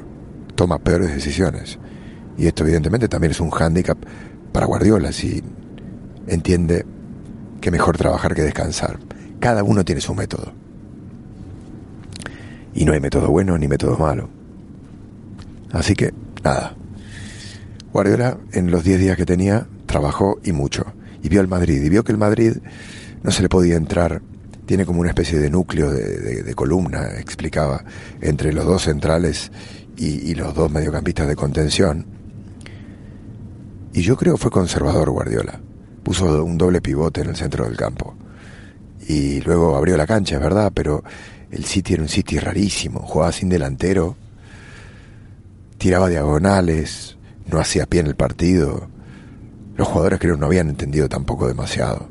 toma 0.54 0.78
peores 0.78 1.14
decisiones. 1.14 1.78
Y 2.36 2.46
esto 2.46 2.64
evidentemente 2.64 3.08
también 3.08 3.30
es 3.30 3.40
un 3.40 3.50
hándicap 3.50 3.98
para 4.52 4.66
Guardiola 4.66 5.12
si 5.12 5.42
entiende 6.26 6.84
que 7.60 7.70
mejor 7.70 7.96
trabajar 7.96 8.34
que 8.34 8.42
descansar. 8.42 8.98
Cada 9.40 9.62
uno 9.62 9.84
tiene 9.84 10.00
su 10.00 10.14
método. 10.14 10.52
Y 12.74 12.84
no 12.84 12.92
hay 12.92 13.00
método 13.00 13.28
bueno 13.30 13.56
ni 13.56 13.68
método 13.68 13.96
malo. 13.96 14.28
Así 15.72 15.94
que, 15.94 16.12
nada. 16.42 16.76
Guardiola, 17.92 18.38
en 18.52 18.70
los 18.70 18.84
10 18.84 19.00
días 19.00 19.16
que 19.16 19.26
tenía, 19.26 19.66
trabajó 19.86 20.38
y 20.44 20.52
mucho. 20.52 20.84
Y 21.22 21.28
vio 21.28 21.40
el 21.40 21.48
Madrid. 21.48 21.82
Y 21.82 21.88
vio 21.88 22.04
que 22.04 22.12
el 22.12 22.18
Madrid 22.18 22.56
no 23.22 23.30
se 23.30 23.42
le 23.42 23.48
podía 23.48 23.76
entrar. 23.76 24.20
Tiene 24.66 24.84
como 24.86 25.00
una 25.00 25.10
especie 25.10 25.38
de 25.38 25.50
núcleo 25.50 25.90
de, 25.90 26.54
columna, 26.54 27.18
explicaba, 27.18 27.84
entre 28.20 28.52
los 28.52 28.64
dos 28.64 28.82
centrales 28.82 29.52
y, 29.96 30.30
y 30.30 30.34
los 30.34 30.54
dos 30.54 30.70
mediocampistas 30.70 31.28
de 31.28 31.36
contención. 31.36 32.06
Y 33.92 34.02
yo 34.02 34.16
creo 34.16 34.36
fue 34.36 34.50
conservador 34.50 35.10
Guardiola. 35.10 35.60
Puso 36.04 36.44
un 36.44 36.56
doble 36.56 36.80
pivote 36.80 37.22
en 37.22 37.30
el 37.30 37.36
centro 37.36 37.64
del 37.64 37.76
campo. 37.76 38.14
Y 39.08 39.40
luego 39.40 39.74
abrió 39.76 39.96
la 39.96 40.06
cancha, 40.06 40.36
es 40.36 40.40
verdad, 40.40 40.70
pero 40.72 41.02
el 41.50 41.64
City 41.64 41.94
era 41.94 42.02
un 42.02 42.08
City 42.08 42.38
rarísimo. 42.38 43.00
Jugaba 43.00 43.32
sin 43.32 43.48
delantero 43.48 44.16
tiraba 45.84 46.08
diagonales, 46.08 47.18
no 47.50 47.60
hacía 47.60 47.84
pie 47.84 48.00
en 48.00 48.06
el 48.06 48.14
partido. 48.14 48.88
Los 49.76 49.86
jugadores 49.88 50.18
creo 50.18 50.36
no 50.38 50.46
habían 50.46 50.70
entendido 50.70 51.10
tampoco 51.10 51.46
demasiado 51.46 52.08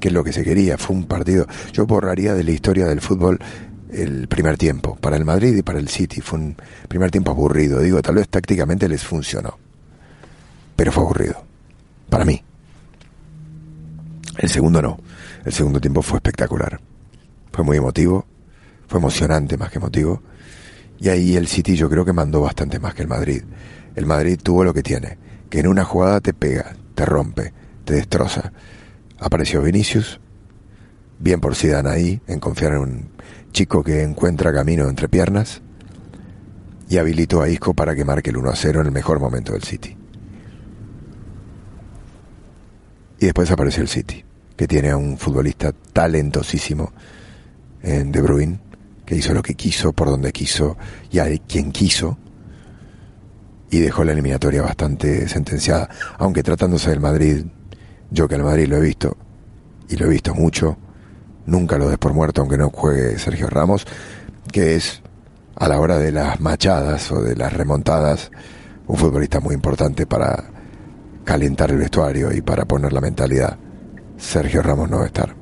qué 0.00 0.08
es 0.08 0.14
lo 0.14 0.24
que 0.24 0.32
se 0.32 0.42
quería. 0.42 0.78
Fue 0.78 0.96
un 0.96 1.04
partido, 1.04 1.46
yo 1.72 1.86
borraría 1.86 2.32
de 2.32 2.44
la 2.44 2.50
historia 2.50 2.86
del 2.86 3.02
fútbol 3.02 3.38
el 3.90 4.26
primer 4.28 4.56
tiempo, 4.56 4.96
para 4.96 5.16
el 5.16 5.26
Madrid 5.26 5.54
y 5.54 5.62
para 5.62 5.78
el 5.78 5.88
City. 5.88 6.22
Fue 6.22 6.38
un 6.38 6.56
primer 6.88 7.10
tiempo 7.10 7.30
aburrido. 7.30 7.80
Digo, 7.80 8.00
tal 8.00 8.14
vez 8.14 8.28
tácticamente 8.30 8.88
les 8.88 9.04
funcionó, 9.04 9.58
pero 10.74 10.90
fue 10.90 11.02
aburrido, 11.02 11.44
para 12.08 12.24
mí. 12.24 12.42
El 14.38 14.48
segundo 14.48 14.80
no, 14.80 14.98
el 15.44 15.52
segundo 15.52 15.80
tiempo 15.80 16.00
fue 16.00 16.18
espectacular. 16.18 16.80
Fue 17.52 17.64
muy 17.64 17.76
emotivo, 17.76 18.24
fue 18.86 18.98
emocionante 19.00 19.58
más 19.58 19.70
que 19.70 19.78
emotivo 19.78 20.22
y 21.00 21.08
ahí 21.08 21.36
el 21.36 21.46
City 21.46 21.76
yo 21.76 21.88
creo 21.88 22.04
que 22.04 22.12
mandó 22.12 22.40
bastante 22.40 22.78
más 22.78 22.94
que 22.94 23.02
el 23.02 23.08
Madrid. 23.08 23.42
El 23.94 24.06
Madrid 24.06 24.38
tuvo 24.42 24.64
lo 24.64 24.74
que 24.74 24.82
tiene, 24.82 25.18
que 25.50 25.60
en 25.60 25.68
una 25.68 25.84
jugada 25.84 26.20
te 26.20 26.34
pega, 26.34 26.74
te 26.94 27.04
rompe, 27.04 27.52
te 27.84 27.94
destroza. 27.94 28.52
Apareció 29.18 29.62
Vinicius, 29.62 30.20
bien 31.18 31.40
por 31.40 31.54
Zidane 31.54 31.90
ahí, 31.90 32.20
en 32.26 32.40
confiar 32.40 32.72
en 32.72 32.78
un 32.78 33.10
chico 33.52 33.82
que 33.82 34.02
encuentra 34.02 34.52
camino 34.52 34.88
entre 34.88 35.08
piernas, 35.08 35.62
y 36.88 36.96
habilitó 36.96 37.42
a 37.42 37.48
Isco 37.48 37.74
para 37.74 37.94
que 37.94 38.04
marque 38.04 38.30
el 38.30 38.36
1 38.36 38.50
a 38.50 38.56
0 38.56 38.80
en 38.80 38.86
el 38.86 38.92
mejor 38.92 39.20
momento 39.20 39.52
del 39.52 39.62
City. 39.62 39.96
Y 43.20 43.26
después 43.26 43.50
apareció 43.50 43.82
el 43.82 43.88
City, 43.88 44.24
que 44.58 44.66
tiene 44.66 44.90
a 44.90 44.96
un 44.96 45.16
futbolista 45.16 45.72
talentosísimo 45.92 46.92
en 47.80 48.10
De 48.10 48.20
Bruyne, 48.20 48.58
que 49.06 49.14
hizo 49.14 49.32
lo 49.32 49.40
que 49.40 49.54
quiso, 49.54 49.92
por 49.92 50.08
donde 50.08 50.32
quiso 50.32 50.76
y 51.12 51.20
a 51.20 51.26
quien 51.46 51.70
quiso, 51.70 52.18
y 53.70 53.78
dejó 53.78 54.02
la 54.02 54.10
eliminatoria 54.10 54.60
bastante 54.60 55.28
sentenciada, 55.28 55.88
aunque 56.18 56.42
tratándose 56.42 56.90
del 56.90 56.98
Madrid, 56.98 57.46
yo 58.10 58.26
que 58.26 58.34
al 58.34 58.42
Madrid 58.42 58.66
lo 58.66 58.78
he 58.78 58.80
visto, 58.80 59.16
y 59.88 59.94
lo 59.94 60.06
he 60.06 60.08
visto 60.08 60.34
mucho, 60.34 60.76
nunca 61.46 61.78
lo 61.78 61.88
des 61.88 61.98
por 61.98 62.12
muerto 62.12 62.40
aunque 62.40 62.58
no 62.58 62.70
juegue 62.70 63.16
Sergio 63.16 63.48
Ramos, 63.48 63.86
que 64.50 64.74
es 64.74 65.02
a 65.54 65.68
la 65.68 65.78
hora 65.78 65.98
de 65.98 66.10
las 66.10 66.40
machadas 66.40 67.12
o 67.12 67.22
de 67.22 67.36
las 67.36 67.52
remontadas, 67.52 68.32
un 68.88 68.96
futbolista 68.96 69.38
muy 69.38 69.54
importante 69.54 70.04
para 70.04 70.50
calentar 71.22 71.70
el 71.70 71.78
vestuario 71.78 72.32
y 72.32 72.40
para 72.40 72.64
poner 72.64 72.92
la 72.92 73.00
mentalidad. 73.00 73.56
Sergio 74.18 74.62
Ramos 74.62 74.90
no 74.90 74.98
va 74.98 75.06
estar. 75.06 75.34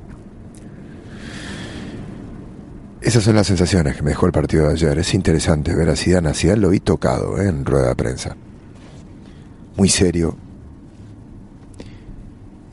Esas 3.01 3.23
son 3.23 3.35
las 3.35 3.47
sensaciones 3.47 3.95
que 3.95 4.03
me 4.03 4.09
dejó 4.09 4.25
el 4.25 4.31
partido 4.31 4.67
de 4.67 4.73
ayer. 4.73 4.97
Es 4.99 5.13
interesante 5.13 5.75
ver 5.75 5.89
a 5.89 5.95
Zidane. 5.95 6.29
A 6.29 6.33
Zidane 6.33 6.61
lo 6.61 6.69
vi 6.69 6.79
tocado 6.79 7.41
¿eh? 7.41 7.47
en 7.47 7.65
rueda 7.65 7.89
de 7.89 7.95
prensa. 7.95 8.35
Muy 9.75 9.89
serio. 9.89 10.35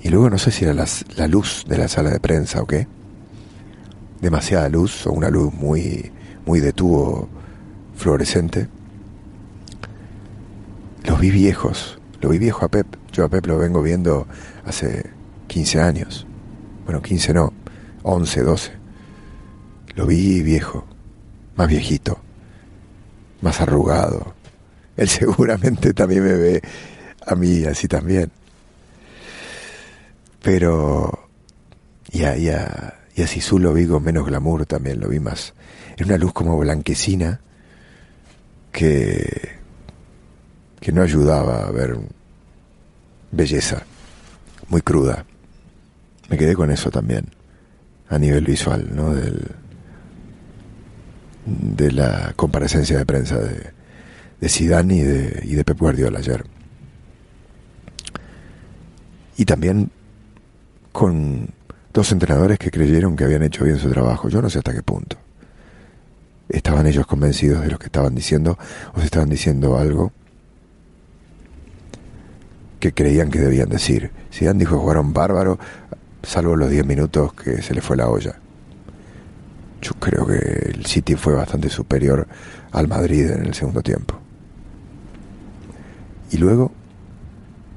Y 0.01 0.09
luego 0.09 0.29
no 0.31 0.39
sé 0.39 0.51
si 0.51 0.65
era 0.65 0.75
la 0.75 1.29
luz 1.29 1.65
de 1.69 1.79
la 1.79 1.89
sala 1.89 2.11
de 2.11 2.21
prensa 2.21 2.63
o 2.63 2.67
qué. 2.67 2.87
Demasiada 4.21 4.69
luz 4.69 5.07
o 5.07 5.13
una 5.13 5.31
luz 5.31 5.53
muy, 5.55 6.11
muy 6.47 6.61
de 6.61 6.73
tubo 6.73 7.29
fluorescente. 7.95 8.69
Los 11.05 11.21
vi 11.21 11.31
viejos. 11.31 11.99
Lo 12.21 12.31
vi 12.31 12.39
viejo 12.39 12.65
a 12.65 12.69
Pep. 12.69 12.87
Yo 13.13 13.25
a 13.25 13.29
Pep 13.29 13.47
lo 13.47 13.59
vengo 13.59 13.83
viendo 13.83 14.27
hace 14.65 15.11
15 15.55 15.81
años. 15.81 16.27
Bueno, 16.85 17.01
15 17.01 17.33
no, 17.33 17.53
11, 18.03 18.43
12 18.43 18.85
lo 19.95 20.05
vi 20.05 20.43
viejo, 20.43 20.85
más 21.55 21.69
viejito, 21.69 22.19
más 23.41 23.61
arrugado. 23.61 24.35
Él 24.97 25.09
seguramente 25.21 25.95
también 25.95 26.25
me 26.25 26.33
ve 26.33 26.63
a 27.25 27.37
mí 27.37 27.65
así 27.67 27.87
también. 27.87 28.33
Pero 30.43 31.29
y 32.11 32.25
a, 32.25 32.37
y 32.37 32.49
a, 32.49 33.27
Sisu 33.29 33.61
lo 33.61 33.73
vi 33.73 33.87
con 33.87 34.03
menos 34.03 34.27
glamour 34.27 34.67
también, 34.67 34.99
lo 34.99 35.09
vi 35.09 35.21
más. 35.21 35.55
Es 35.97 36.05
una 36.05 36.19
luz 36.19 36.33
como 36.33 36.59
blanquecina 36.59 37.41
que, 38.73 39.53
que 40.81 40.91
no 40.91 41.03
ayudaba 41.03 41.69
a 41.69 41.71
ver 41.71 41.97
belleza, 43.31 43.85
muy 44.69 44.83
cruda. 44.83 45.25
Me 46.29 46.39
quedé 46.39 46.55
con 46.55 46.71
eso 46.71 46.91
también, 46.91 47.27
a 48.09 48.19
nivel 48.19 48.45
visual, 48.45 48.91
¿no? 48.95 49.15
Del, 49.15 49.51
de 51.47 51.93
la 51.93 52.33
comparecencia 52.37 52.99
de 52.99 53.07
prensa 53.07 53.39
de, 53.39 53.73
de 54.41 54.49
y 54.61 55.03
de, 55.03 55.43
y 55.45 55.55
de 55.55 55.65
Pep 55.65 55.79
Guardiola 55.79 56.19
ayer. 56.19 56.45
Y 59.37 59.45
también 59.45 59.91
con 60.93 61.49
dos 61.93 62.13
entrenadores 62.13 62.59
que 62.59 62.71
creyeron 62.71 63.17
que 63.17 63.25
habían 63.25 63.43
hecho 63.43 63.65
bien 63.65 63.79
su 63.79 63.91
trabajo. 63.91 64.29
Yo 64.29 64.41
no 64.41 64.49
sé 64.49 64.59
hasta 64.59 64.73
qué 64.73 64.83
punto. 64.83 65.17
¿Estaban 66.49 66.87
ellos 66.87 67.07
convencidos 67.07 67.63
de 67.63 67.71
lo 67.71 67.79
que 67.79 67.87
estaban 67.87 68.15
diciendo 68.15 68.59
o 68.95 69.01
se 69.01 69.07
estaban 69.07 69.29
diciendo 69.29 69.77
algo 69.77 70.13
que 72.81 72.93
creían 72.93 73.31
que 73.31 73.41
debían 73.41 73.69
decir? 73.69 74.11
Zidane 74.33 74.61
dijo 74.61 74.79
jugaron 74.79 75.13
bárbaro, 75.13 75.59
salvo 76.25 76.57
los 76.57 76.71
10 76.71 76.87
minutos 76.87 77.33
que 77.35 77.63
se 77.63 77.75
le 77.75 77.81
fue 77.81 77.97
la 77.97 78.09
olla. 78.09 78.35
Yo 79.81 79.93
creo 80.01 80.27
que 80.27 80.37
el 80.71 80.87
City 80.87 81.15
fue 81.15 81.35
bastante 81.35 81.69
superior 81.69 82.27
al 82.73 82.89
Madrid 82.89 83.31
en 83.31 83.47
el 83.47 83.55
segundo 83.55 83.83
tiempo. 83.83 84.19
Y 86.31 86.39
luego 86.39 86.73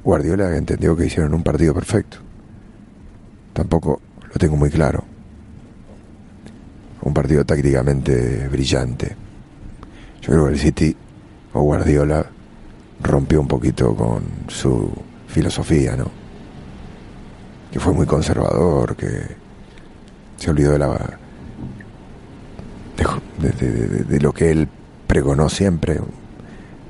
Guardiola 0.03 0.55
entendió 0.55 0.95
que 0.95 1.05
hicieron 1.05 1.33
un 1.33 1.43
partido 1.43 1.73
perfecto. 1.73 2.17
Tampoco 3.53 4.01
lo 4.21 4.33
tengo 4.39 4.55
muy 4.55 4.69
claro. 4.69 5.03
Un 7.01 7.13
partido 7.13 7.45
tácticamente 7.45 8.47
brillante. 8.47 9.15
Yo 10.21 10.31
creo 10.31 10.45
que 10.45 10.53
el 10.53 10.59
City 10.59 10.95
o 11.53 11.61
Guardiola 11.61 12.25
rompió 13.01 13.41
un 13.41 13.47
poquito 13.47 13.95
con 13.95 14.23
su 14.47 14.91
filosofía, 15.27 15.95
¿no? 15.95 16.16
Que 17.71 17.79
fue 17.79 17.93
muy 17.93 18.05
conservador, 18.05 18.95
que 18.95 19.07
se 20.37 20.49
olvidó 20.49 20.73
de 20.73 20.79
la 20.79 21.19
de, 23.39 24.19
lo 24.19 24.33
que 24.33 24.51
él 24.51 24.67
pregonó 25.05 25.49
siempre. 25.49 25.99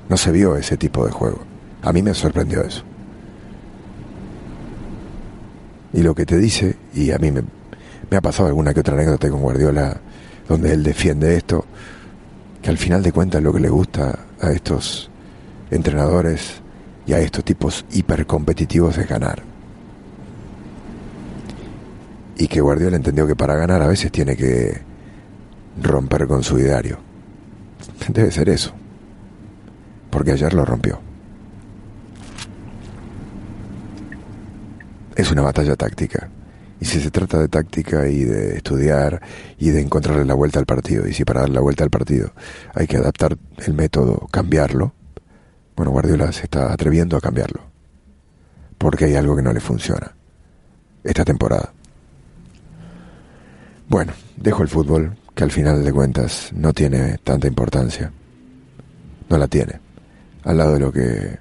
No 0.09 0.17
se 0.17 0.31
vio 0.31 0.55
ese 0.55 0.77
tipo 0.77 1.05
de 1.05 1.11
juego. 1.11 1.39
A 1.81 1.91
mí 1.91 2.01
me 2.01 2.13
sorprendió 2.13 2.61
eso. 2.61 2.83
Y 5.93 6.01
lo 6.01 6.15
que 6.15 6.25
te 6.25 6.37
dice, 6.37 6.77
y 6.93 7.11
a 7.11 7.17
mí 7.17 7.31
me, 7.31 7.43
me 8.09 8.17
ha 8.17 8.21
pasado 8.21 8.47
alguna 8.47 8.73
que 8.73 8.81
otra 8.81 8.93
anécdota 8.93 9.29
con 9.29 9.41
Guardiola, 9.41 9.97
donde 10.47 10.73
él 10.73 10.83
defiende 10.83 11.35
esto, 11.35 11.65
que 12.61 12.69
al 12.69 12.77
final 12.77 13.03
de 13.03 13.11
cuentas 13.11 13.41
lo 13.41 13.53
que 13.53 13.59
le 13.59 13.69
gusta 13.69 14.19
a 14.39 14.51
estos 14.51 15.09
entrenadores 15.71 16.61
y 17.05 17.13
a 17.13 17.19
estos 17.19 17.43
tipos 17.43 17.85
hipercompetitivos 17.91 18.97
es 18.97 19.07
ganar. 19.07 19.46
Y 22.37 22.47
que 22.47 22.61
Guardiola 22.61 22.95
entendió 22.95 23.25
que 23.25 23.35
para 23.35 23.55
ganar 23.55 23.81
a 23.81 23.87
veces 23.87 24.11
tiene 24.11 24.35
que 24.35 24.79
romper 25.81 26.27
con 26.27 26.43
su 26.43 26.59
ideario. 26.59 26.99
Debe 28.07 28.31
ser 28.31 28.49
eso. 28.49 28.73
Porque 30.09 30.31
ayer 30.31 30.53
lo 30.53 30.63
rompió. 30.63 30.99
Es 35.15 35.31
una 35.31 35.41
batalla 35.41 35.75
táctica. 35.75 36.29
Y 36.79 36.85
si 36.85 37.01
se 37.01 37.09
trata 37.09 37.39
de 37.39 37.47
táctica 37.47 38.07
y 38.07 38.23
de 38.23 38.57
estudiar 38.57 39.19
y 39.57 39.71
de 39.71 39.81
encontrarle 39.81 40.25
la 40.25 40.35
vuelta 40.35 40.59
al 40.59 40.67
partido, 40.67 41.07
y 41.07 41.13
si 41.13 41.25
para 41.25 41.41
dar 41.41 41.49
la 41.49 41.59
vuelta 41.59 41.83
al 41.83 41.89
partido 41.89 42.33
hay 42.75 42.85
que 42.85 42.97
adaptar 42.97 43.35
el 43.65 43.73
método, 43.73 44.27
cambiarlo, 44.31 44.93
bueno, 45.75 45.91
Guardiola 45.91 46.31
se 46.31 46.43
está 46.43 46.71
atreviendo 46.71 47.17
a 47.17 47.21
cambiarlo. 47.21 47.61
Porque 48.77 49.05
hay 49.05 49.15
algo 49.15 49.35
que 49.35 49.41
no 49.41 49.53
le 49.53 49.59
funciona. 49.59 50.15
Esta 51.03 51.25
temporada. 51.25 51.73
Bueno, 53.89 54.11
dejo 54.35 54.63
el 54.63 54.67
fútbol, 54.67 55.15
que 55.33 55.45
al 55.45 55.51
final 55.51 55.83
de 55.83 55.93
cuentas 55.93 56.51
no 56.53 56.73
tiene 56.73 57.17
tanta 57.23 57.47
importancia. 57.47 58.11
No 59.29 59.37
la 59.37 59.47
tiene. 59.47 59.79
Al 60.43 60.57
lado 60.57 60.73
de 60.73 60.79
lo 60.79 60.91
que 60.91 61.39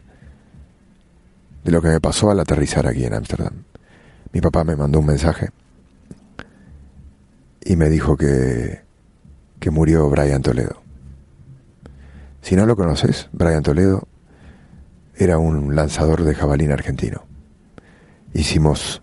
de 1.64 1.72
lo 1.72 1.82
que 1.82 1.88
me 1.88 2.00
pasó 2.00 2.30
al 2.30 2.38
aterrizar 2.38 2.86
aquí 2.86 3.04
en 3.04 3.14
Ámsterdam. 3.14 3.64
Mi 4.32 4.40
papá 4.40 4.62
me 4.62 4.76
mandó 4.76 5.00
un 5.00 5.06
mensaje 5.06 5.50
y 7.64 7.74
me 7.74 7.90
dijo 7.90 8.16
que 8.16 8.82
que 9.58 9.70
murió 9.70 10.08
Brian 10.08 10.42
Toledo. 10.42 10.80
Si 12.42 12.54
no 12.54 12.66
lo 12.66 12.76
conoces, 12.76 13.28
Brian 13.32 13.64
Toledo 13.64 14.06
era 15.16 15.38
un 15.38 15.74
lanzador 15.74 16.22
de 16.22 16.34
jabalín 16.34 16.70
argentino. 16.70 17.24
Hicimos 18.32 19.02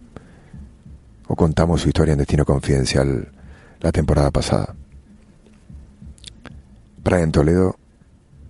contamos 1.35 1.81
su 1.81 1.87
historia 1.87 2.13
en 2.13 2.19
Destino 2.19 2.45
Confidencial 2.45 3.31
la 3.79 3.91
temporada 3.91 4.31
pasada. 4.31 4.75
Brian 7.03 7.31
Toledo, 7.31 7.75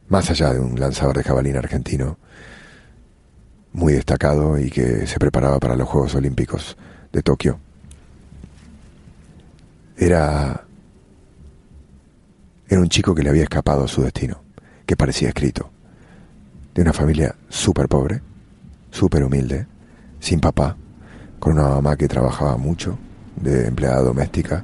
más 0.10 0.30
allá 0.30 0.54
de 0.54 0.60
un 0.60 0.80
lanzador 0.80 1.18
de 1.18 1.24
jabalín 1.24 1.58
argentino, 1.58 2.18
muy 3.74 3.94
destacado 3.94 4.60
y 4.60 4.70
que 4.70 5.08
se 5.08 5.18
preparaba 5.18 5.60
para 5.60 5.76
los 5.76 5.88
Juegos 5.90 6.14
Olímpicos 6.16 6.78
de 7.12 7.24
Tokio, 7.24 7.60
era, 9.98 10.64
era 12.68 12.82
un 12.82 12.90
chico 12.90 13.16
que 13.16 13.24
le 13.24 13.30
había 13.30 13.44
escapado 13.44 13.86
a 13.86 13.88
su 13.88 14.04
destino, 14.04 14.42
que 14.86 14.96
parecía 14.96 15.30
escrito, 15.30 15.70
de 16.76 16.82
una 16.82 16.94
familia 16.94 17.36
súper 17.50 17.88
pobre, 17.88 18.22
súper 18.92 19.24
humilde, 19.24 19.66
sin 20.20 20.40
papá, 20.40 20.78
con 21.44 21.60
una 21.60 21.68
mamá 21.68 21.98
que 21.98 22.08
trabajaba 22.08 22.56
mucho, 22.56 22.98
de 23.36 23.68
empleada 23.68 24.02
doméstica, 24.02 24.64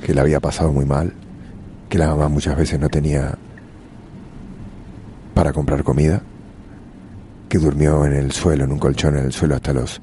que 0.00 0.14
le 0.14 0.20
había 0.20 0.38
pasado 0.38 0.72
muy 0.72 0.84
mal 0.84 1.12
que 1.88 1.98
la 1.98 2.06
mamá 2.06 2.28
muchas 2.28 2.56
veces 2.56 2.78
no 2.78 2.88
tenía 2.88 3.36
para 5.34 5.52
comprar 5.52 5.82
comida, 5.82 6.22
que 7.48 7.58
durmió 7.58 8.04
en 8.06 8.12
el 8.12 8.30
suelo, 8.30 8.62
en 8.62 8.70
un 8.70 8.78
colchón 8.78 9.16
en 9.16 9.24
el 9.24 9.32
suelo 9.32 9.56
hasta 9.56 9.72
los 9.72 10.00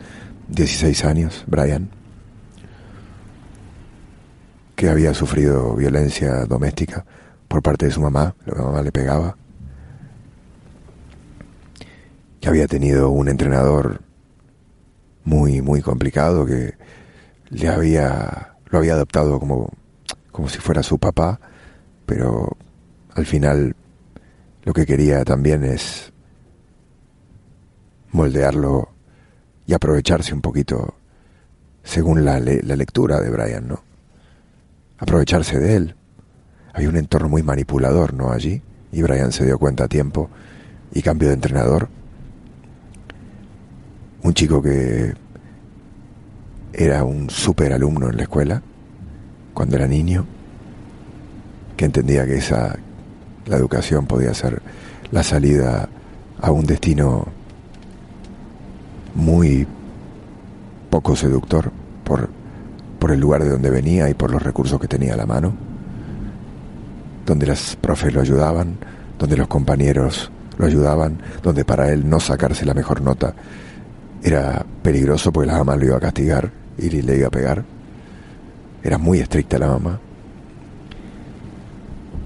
16 0.49 1.05
años, 1.05 1.45
Brian, 1.47 1.89
que 4.75 4.89
había 4.89 5.13
sufrido 5.13 5.73
violencia 5.73 6.43
doméstica 6.43 7.05
por 7.47 7.61
parte 7.61 7.85
de 7.85 7.93
su 7.93 8.01
mamá, 8.01 8.35
la 8.45 8.61
mamá 8.61 8.81
le 8.81 8.91
pegaba, 8.91 9.37
que 12.41 12.49
había 12.49 12.67
tenido 12.67 13.09
un 13.09 13.29
entrenador 13.29 14.01
muy, 15.27 15.61
muy 15.61 15.81
complicado, 15.81 16.45
que 16.45 16.75
le 17.49 17.67
había, 17.67 18.55
lo 18.69 18.79
había 18.79 18.93
adoptado 18.93 19.41
como, 19.41 19.69
como 20.31 20.47
si 20.47 20.57
fuera 20.59 20.81
su 20.81 20.99
papá, 20.99 21.41
pero 22.05 22.55
al 23.13 23.25
final 23.25 23.75
lo 24.63 24.71
que 24.73 24.85
quería 24.85 25.25
también 25.25 25.65
es 25.65 26.13
moldearlo 28.13 28.89
y 29.65 29.73
aprovecharse 29.73 30.33
un 30.33 30.39
poquito 30.41 30.95
según 31.83 32.23
la, 32.23 32.39
la 32.39 32.75
lectura 32.77 33.19
de 33.19 33.29
Brian, 33.29 33.67
¿no? 33.67 33.83
Aprovecharse 34.97 35.59
de 35.59 35.75
él. 35.75 35.95
Hay 36.73 36.87
un 36.87 36.95
entorno 36.95 37.27
muy 37.27 37.43
manipulador, 37.43 38.13
¿no? 38.13 38.31
Allí. 38.31 38.61
Y 38.93 39.01
Brian 39.01 39.33
se 39.33 39.45
dio 39.45 39.59
cuenta 39.59 39.83
a 39.83 39.87
tiempo 39.89 40.29
y 40.93 41.01
cambió 41.01 41.27
de 41.27 41.33
entrenador. 41.33 41.89
Un 44.23 44.33
chico 44.33 44.61
que 44.61 45.13
era 46.73 47.03
un 47.03 47.29
super 47.29 47.73
alumno 47.73 48.09
en 48.09 48.17
la 48.17 48.23
escuela 48.23 48.61
cuando 49.53 49.75
era 49.75 49.87
niño 49.87 50.25
que 51.75 51.85
entendía 51.85 52.25
que 52.25 52.37
esa 52.37 52.77
la 53.45 53.55
educación 53.55 54.05
podía 54.05 54.33
ser 54.33 54.61
la 55.11 55.23
salida 55.23 55.87
a 56.41 56.51
un 56.51 56.65
destino 56.65 57.27
muy 59.15 59.65
poco 60.89 61.15
seductor 61.15 61.71
por, 62.03 62.29
por 62.99 63.11
el 63.11 63.19
lugar 63.19 63.43
de 63.43 63.49
donde 63.49 63.69
venía 63.69 64.09
y 64.09 64.13
por 64.13 64.31
los 64.31 64.41
recursos 64.41 64.79
que 64.79 64.87
tenía 64.87 65.13
a 65.13 65.17
la 65.17 65.25
mano, 65.25 65.53
donde 67.25 67.47
las 67.47 67.75
profes 67.75 68.13
lo 68.13 68.21
ayudaban, 68.21 68.77
donde 69.17 69.37
los 69.37 69.47
compañeros 69.47 70.31
lo 70.57 70.65
ayudaban, 70.65 71.19
donde 71.41 71.65
para 71.65 71.91
él 71.91 72.09
no 72.09 72.19
sacarse 72.19 72.65
la 72.65 72.73
mejor 72.73 73.01
nota 73.01 73.33
era 74.23 74.65
peligroso 74.81 75.31
porque 75.31 75.47
la 75.47 75.57
mamá 75.57 75.75
lo 75.75 75.85
iba 75.85 75.97
a 75.97 76.01
castigar 76.01 76.51
y 76.77 76.89
le 76.89 77.17
iba 77.17 77.27
a 77.27 77.31
pegar. 77.31 77.63
Era 78.83 78.97
muy 78.97 79.19
estricta 79.19 79.57
la 79.57 79.67
mamá. 79.67 79.99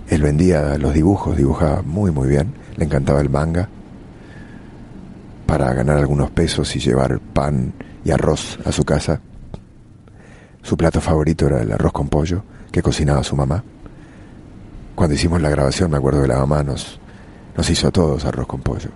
Él 0.07 0.21
vendía 0.21 0.77
los 0.77 0.93
dibujos, 0.93 1.37
dibujaba 1.37 1.81
muy 1.81 2.11
muy 2.11 2.27
bien, 2.27 2.53
le 2.75 2.85
encantaba 2.85 3.21
el 3.21 3.29
manga 3.29 3.69
para 5.45 5.73
ganar 5.73 5.97
algunos 5.97 6.31
pesos 6.31 6.75
y 6.75 6.79
llevar 6.79 7.19
pan 7.19 7.73
y 8.03 8.11
arroz 8.11 8.59
a 8.65 8.71
su 8.71 8.83
casa. 8.83 9.21
Su 10.61 10.77
plato 10.77 11.01
favorito 11.01 11.47
era 11.47 11.61
el 11.61 11.71
arroz 11.71 11.91
con 11.91 12.09
pollo 12.09 12.43
que 12.71 12.81
cocinaba 12.81 13.23
su 13.23 13.35
mamá. 13.35 13.63
Cuando 14.95 15.15
hicimos 15.15 15.41
la 15.41 15.49
grabación 15.49 15.91
me 15.91 15.97
acuerdo 15.97 16.21
que 16.21 16.27
la 16.27 16.39
mamá 16.39 16.63
nos, 16.63 16.99
nos 17.55 17.69
hizo 17.69 17.87
a 17.87 17.91
todos 17.91 18.25
arroz 18.25 18.47
con 18.47 18.61
pollo. 18.61 18.89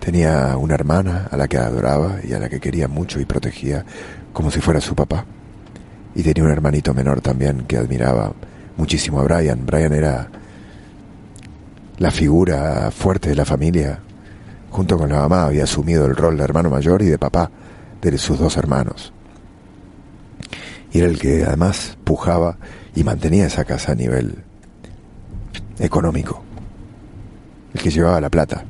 Tenía 0.00 0.56
una 0.56 0.74
hermana 0.74 1.28
a 1.30 1.36
la 1.36 1.46
que 1.46 1.58
adoraba 1.58 2.16
y 2.26 2.32
a 2.32 2.38
la 2.38 2.48
que 2.48 2.58
quería 2.58 2.88
mucho 2.88 3.20
y 3.20 3.26
protegía 3.26 3.84
como 4.32 4.50
si 4.50 4.60
fuera 4.60 4.80
su 4.80 4.94
papá. 4.94 5.26
Y 6.14 6.22
tenía 6.22 6.42
un 6.42 6.50
hermanito 6.50 6.94
menor 6.94 7.20
también 7.20 7.66
que 7.66 7.76
admiraba 7.76 8.32
muchísimo 8.76 9.20
a 9.20 9.24
Brian. 9.24 9.66
Brian 9.66 9.92
era 9.92 10.28
la 11.98 12.10
figura 12.10 12.90
fuerte 12.90 13.28
de 13.28 13.36
la 13.36 13.44
familia. 13.44 14.00
Junto 14.70 14.96
con 14.96 15.10
la 15.10 15.20
mamá 15.20 15.44
había 15.44 15.64
asumido 15.64 16.06
el 16.06 16.16
rol 16.16 16.38
de 16.38 16.44
hermano 16.44 16.70
mayor 16.70 17.02
y 17.02 17.06
de 17.06 17.18
papá 17.18 17.50
de 18.00 18.16
sus 18.16 18.38
dos 18.38 18.56
hermanos. 18.56 19.12
Y 20.92 20.98
era 20.98 21.08
el 21.08 21.18
que 21.18 21.44
además 21.44 21.98
pujaba 22.04 22.56
y 22.94 23.04
mantenía 23.04 23.46
esa 23.46 23.64
casa 23.64 23.92
a 23.92 23.94
nivel 23.94 24.42
económico. 25.78 26.42
El 27.74 27.82
que 27.82 27.90
llevaba 27.90 28.20
la 28.20 28.30
plata. 28.30 28.64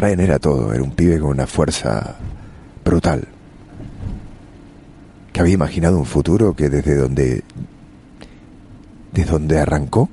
Brian 0.00 0.20
era 0.20 0.38
todo, 0.38 0.72
era 0.72 0.82
un 0.82 0.92
pibe 0.92 1.18
con 1.20 1.28
una 1.28 1.46
fuerza 1.46 2.16
brutal. 2.82 3.28
Que 5.30 5.40
había 5.40 5.52
imaginado 5.52 5.98
un 5.98 6.06
futuro 6.06 6.56
que 6.56 6.70
desde 6.70 6.96
donde 6.96 7.44
desde 9.12 9.30
donde 9.30 9.58
arrancó 9.58 10.08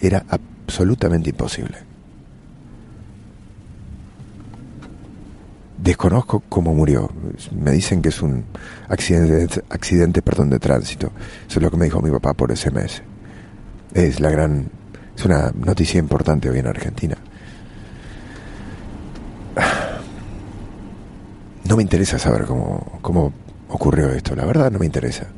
era 0.00 0.24
absolutamente 0.28 1.28
imposible. 1.28 1.76
Desconozco 5.76 6.42
cómo 6.48 6.72
murió. 6.74 7.10
Me 7.50 7.72
dicen 7.72 8.00
que 8.00 8.08
es 8.08 8.22
un 8.22 8.44
accidente, 8.88 9.62
accidente 9.68 10.22
perdón, 10.22 10.48
de 10.48 10.58
tránsito. 10.58 11.12
Eso 11.46 11.58
es 11.58 11.62
lo 11.62 11.70
que 11.70 11.76
me 11.76 11.84
dijo 11.84 12.00
mi 12.00 12.10
papá 12.10 12.32
por 12.32 12.56
SMS. 12.56 13.02
Es 13.92 14.20
la 14.20 14.30
gran, 14.30 14.70
es 15.14 15.24
una 15.26 15.52
noticia 15.54 15.98
importante 15.98 16.48
hoy 16.48 16.60
en 16.60 16.66
Argentina. 16.66 17.18
No 21.72 21.76
me 21.78 21.84
interesa 21.84 22.18
saber 22.18 22.44
cómo, 22.44 22.98
cómo 23.00 23.32
ocurrió 23.70 24.10
esto. 24.10 24.36
La 24.36 24.44
verdad 24.44 24.70
no 24.70 24.78
me 24.78 24.84
interesa. 24.84 25.28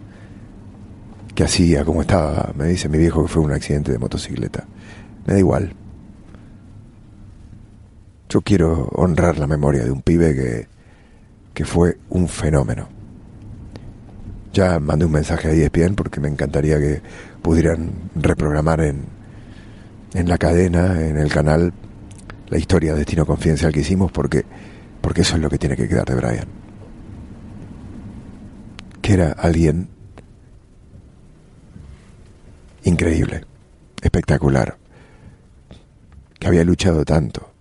¿Qué 1.32 1.44
hacía? 1.44 1.84
¿Cómo 1.84 2.00
estaba? 2.00 2.52
Me 2.56 2.66
dice 2.66 2.88
mi 2.88 2.98
viejo 2.98 3.22
que 3.22 3.28
fue 3.28 3.40
un 3.40 3.52
accidente 3.52 3.92
de 3.92 3.98
motocicleta. 3.98 4.64
Me 5.28 5.34
da 5.34 5.38
igual. 5.38 5.74
Yo 8.28 8.40
quiero 8.40 8.88
honrar 8.96 9.38
la 9.38 9.46
memoria 9.46 9.84
de 9.84 9.92
un 9.92 10.02
pibe 10.02 10.34
que, 10.34 10.66
que 11.54 11.64
fue 11.64 11.98
un 12.08 12.26
fenómeno. 12.26 12.88
Ya 14.52 14.80
mandé 14.80 15.04
un 15.04 15.12
mensaje 15.12 15.46
a 15.46 15.52
ESPN 15.52 15.94
porque 15.94 16.18
me 16.18 16.26
encantaría 16.26 16.80
que 16.80 17.00
pudieran 17.42 17.92
reprogramar 18.16 18.80
en, 18.80 19.04
en 20.14 20.28
la 20.28 20.38
cadena, 20.38 21.00
en 21.00 21.16
el 21.16 21.30
canal, 21.30 21.72
la 22.48 22.58
historia 22.58 22.90
de 22.90 22.98
Destino 22.98 23.24
Confidencial 23.24 23.72
que 23.72 23.82
hicimos 23.82 24.10
porque, 24.10 24.44
porque 25.04 25.20
eso 25.20 25.36
es 25.36 25.42
lo 25.42 25.50
que 25.50 25.58
tiene 25.58 25.76
que 25.76 25.86
quedar 25.86 26.06
de 26.06 26.14
Brian. 26.14 26.48
Que 29.02 29.12
era 29.12 29.32
alguien 29.32 29.90
increíble, 32.84 33.44
espectacular, 34.00 34.78
que 36.38 36.46
había 36.46 36.64
luchado 36.64 37.04
tanto, 37.04 37.52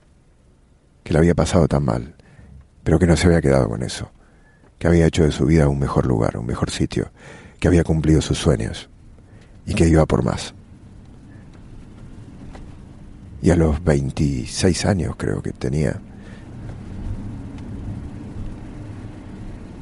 que 1.03 1.11
le 1.11 1.19
había 1.19 1.35
pasado 1.35 1.67
tan 1.67 1.83
mal, 1.83 2.15
pero 2.81 2.97
que 2.97 3.07
no 3.07 3.17
se 3.17 3.27
había 3.27 3.41
quedado 3.41 3.67
con 3.67 3.83
eso, 3.83 4.09
que 4.79 4.87
había 4.87 5.05
hecho 5.05 5.25
de 5.25 5.33
su 5.33 5.45
vida 5.45 5.67
un 5.67 5.79
mejor 5.79 6.05
lugar, 6.05 6.37
un 6.37 6.45
mejor 6.45 6.69
sitio, 6.69 7.11
que 7.59 7.67
había 7.67 7.83
cumplido 7.83 8.21
sus 8.21 8.37
sueños 8.37 8.89
y 9.65 9.73
que 9.73 9.89
iba 9.89 10.05
por 10.05 10.23
más. 10.23 10.53
Y 13.41 13.49
a 13.49 13.57
los 13.57 13.83
26 13.83 14.85
años 14.85 15.17
creo 15.17 15.41
que 15.41 15.51
tenía, 15.51 15.99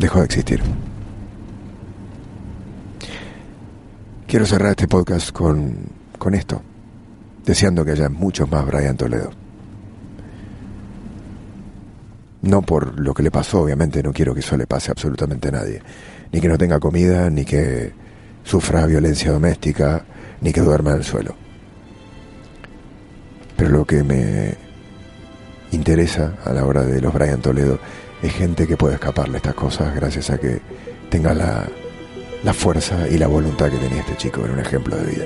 dejó 0.01 0.19
de 0.19 0.25
existir. 0.25 0.61
Quiero 4.27 4.45
cerrar 4.45 4.71
este 4.71 4.87
podcast 4.87 5.31
con, 5.31 5.75
con 6.17 6.33
esto, 6.33 6.61
deseando 7.45 7.85
que 7.85 7.91
haya 7.91 8.09
muchos 8.09 8.49
más 8.49 8.65
Brian 8.65 8.97
Toledo. 8.97 9.31
No 12.41 12.63
por 12.63 12.99
lo 12.99 13.13
que 13.13 13.23
le 13.23 13.29
pasó, 13.29 13.61
obviamente, 13.61 14.01
no 14.01 14.11
quiero 14.11 14.33
que 14.33 14.39
eso 14.39 14.57
le 14.57 14.65
pase 14.65 14.89
absolutamente 14.89 15.49
a 15.49 15.51
nadie. 15.51 15.81
Ni 16.31 16.41
que 16.41 16.47
no 16.47 16.57
tenga 16.57 16.79
comida, 16.79 17.29
ni 17.29 17.45
que 17.45 17.93
sufra 18.43 18.87
violencia 18.87 19.31
doméstica, 19.31 20.03
ni 20.41 20.51
que 20.51 20.61
duerma 20.61 20.91
en 20.91 20.97
el 20.97 21.03
suelo. 21.03 21.35
Pero 23.55 23.69
lo 23.69 23.85
que 23.85 24.03
me 24.03 24.55
interesa 25.71 26.37
a 26.43 26.51
la 26.51 26.65
hora 26.65 26.83
de 26.83 26.99
los 26.99 27.13
Brian 27.13 27.41
Toledo 27.41 27.79
es 28.21 28.33
gente 28.33 28.67
que 28.67 28.77
puede 28.77 28.95
escaparle 28.95 29.37
estas 29.37 29.55
cosas 29.55 29.95
gracias 29.95 30.29
a 30.29 30.37
que 30.37 30.61
tenga 31.09 31.33
la, 31.33 31.67
la 32.43 32.53
fuerza 32.53 33.07
y 33.09 33.17
la 33.17 33.27
voluntad 33.27 33.69
que 33.69 33.77
tenía 33.77 34.01
este 34.01 34.15
chico. 34.17 34.43
Era 34.43 34.53
un 34.53 34.59
ejemplo 34.59 34.95
de 34.95 35.05
vida. 35.05 35.25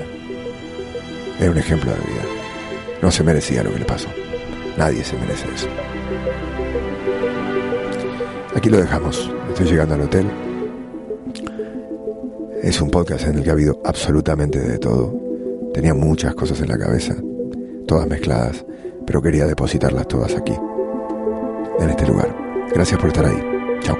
Era 1.38 1.50
un 1.50 1.58
ejemplo 1.58 1.90
de 1.90 1.98
vida. 1.98 2.22
No 3.02 3.10
se 3.10 3.22
merecía 3.22 3.62
lo 3.62 3.72
que 3.72 3.80
le 3.80 3.84
pasó. 3.84 4.08
Nadie 4.76 5.04
se 5.04 5.16
merece 5.18 5.46
eso. 5.54 5.68
Aquí 8.54 8.70
lo 8.70 8.78
dejamos. 8.78 9.30
Estoy 9.50 9.66
llegando 9.66 9.94
al 9.94 10.02
hotel. 10.02 10.26
Es 12.62 12.80
un 12.80 12.90
podcast 12.90 13.26
en 13.26 13.36
el 13.36 13.44
que 13.44 13.50
ha 13.50 13.52
habido 13.52 13.80
absolutamente 13.84 14.58
de 14.58 14.78
todo. 14.78 15.14
Tenía 15.74 15.94
muchas 15.94 16.34
cosas 16.34 16.60
en 16.62 16.68
la 16.68 16.78
cabeza, 16.78 17.14
todas 17.86 18.08
mezcladas, 18.08 18.64
pero 19.06 19.20
quería 19.20 19.46
depositarlas 19.46 20.08
todas 20.08 20.34
aquí, 20.34 20.54
en 21.78 21.90
este 21.90 22.06
lugar. 22.06 22.45
Gracias 22.74 23.00
por 23.00 23.08
estar 23.08 23.24
ahí. 23.26 23.42
Chao. 23.80 23.96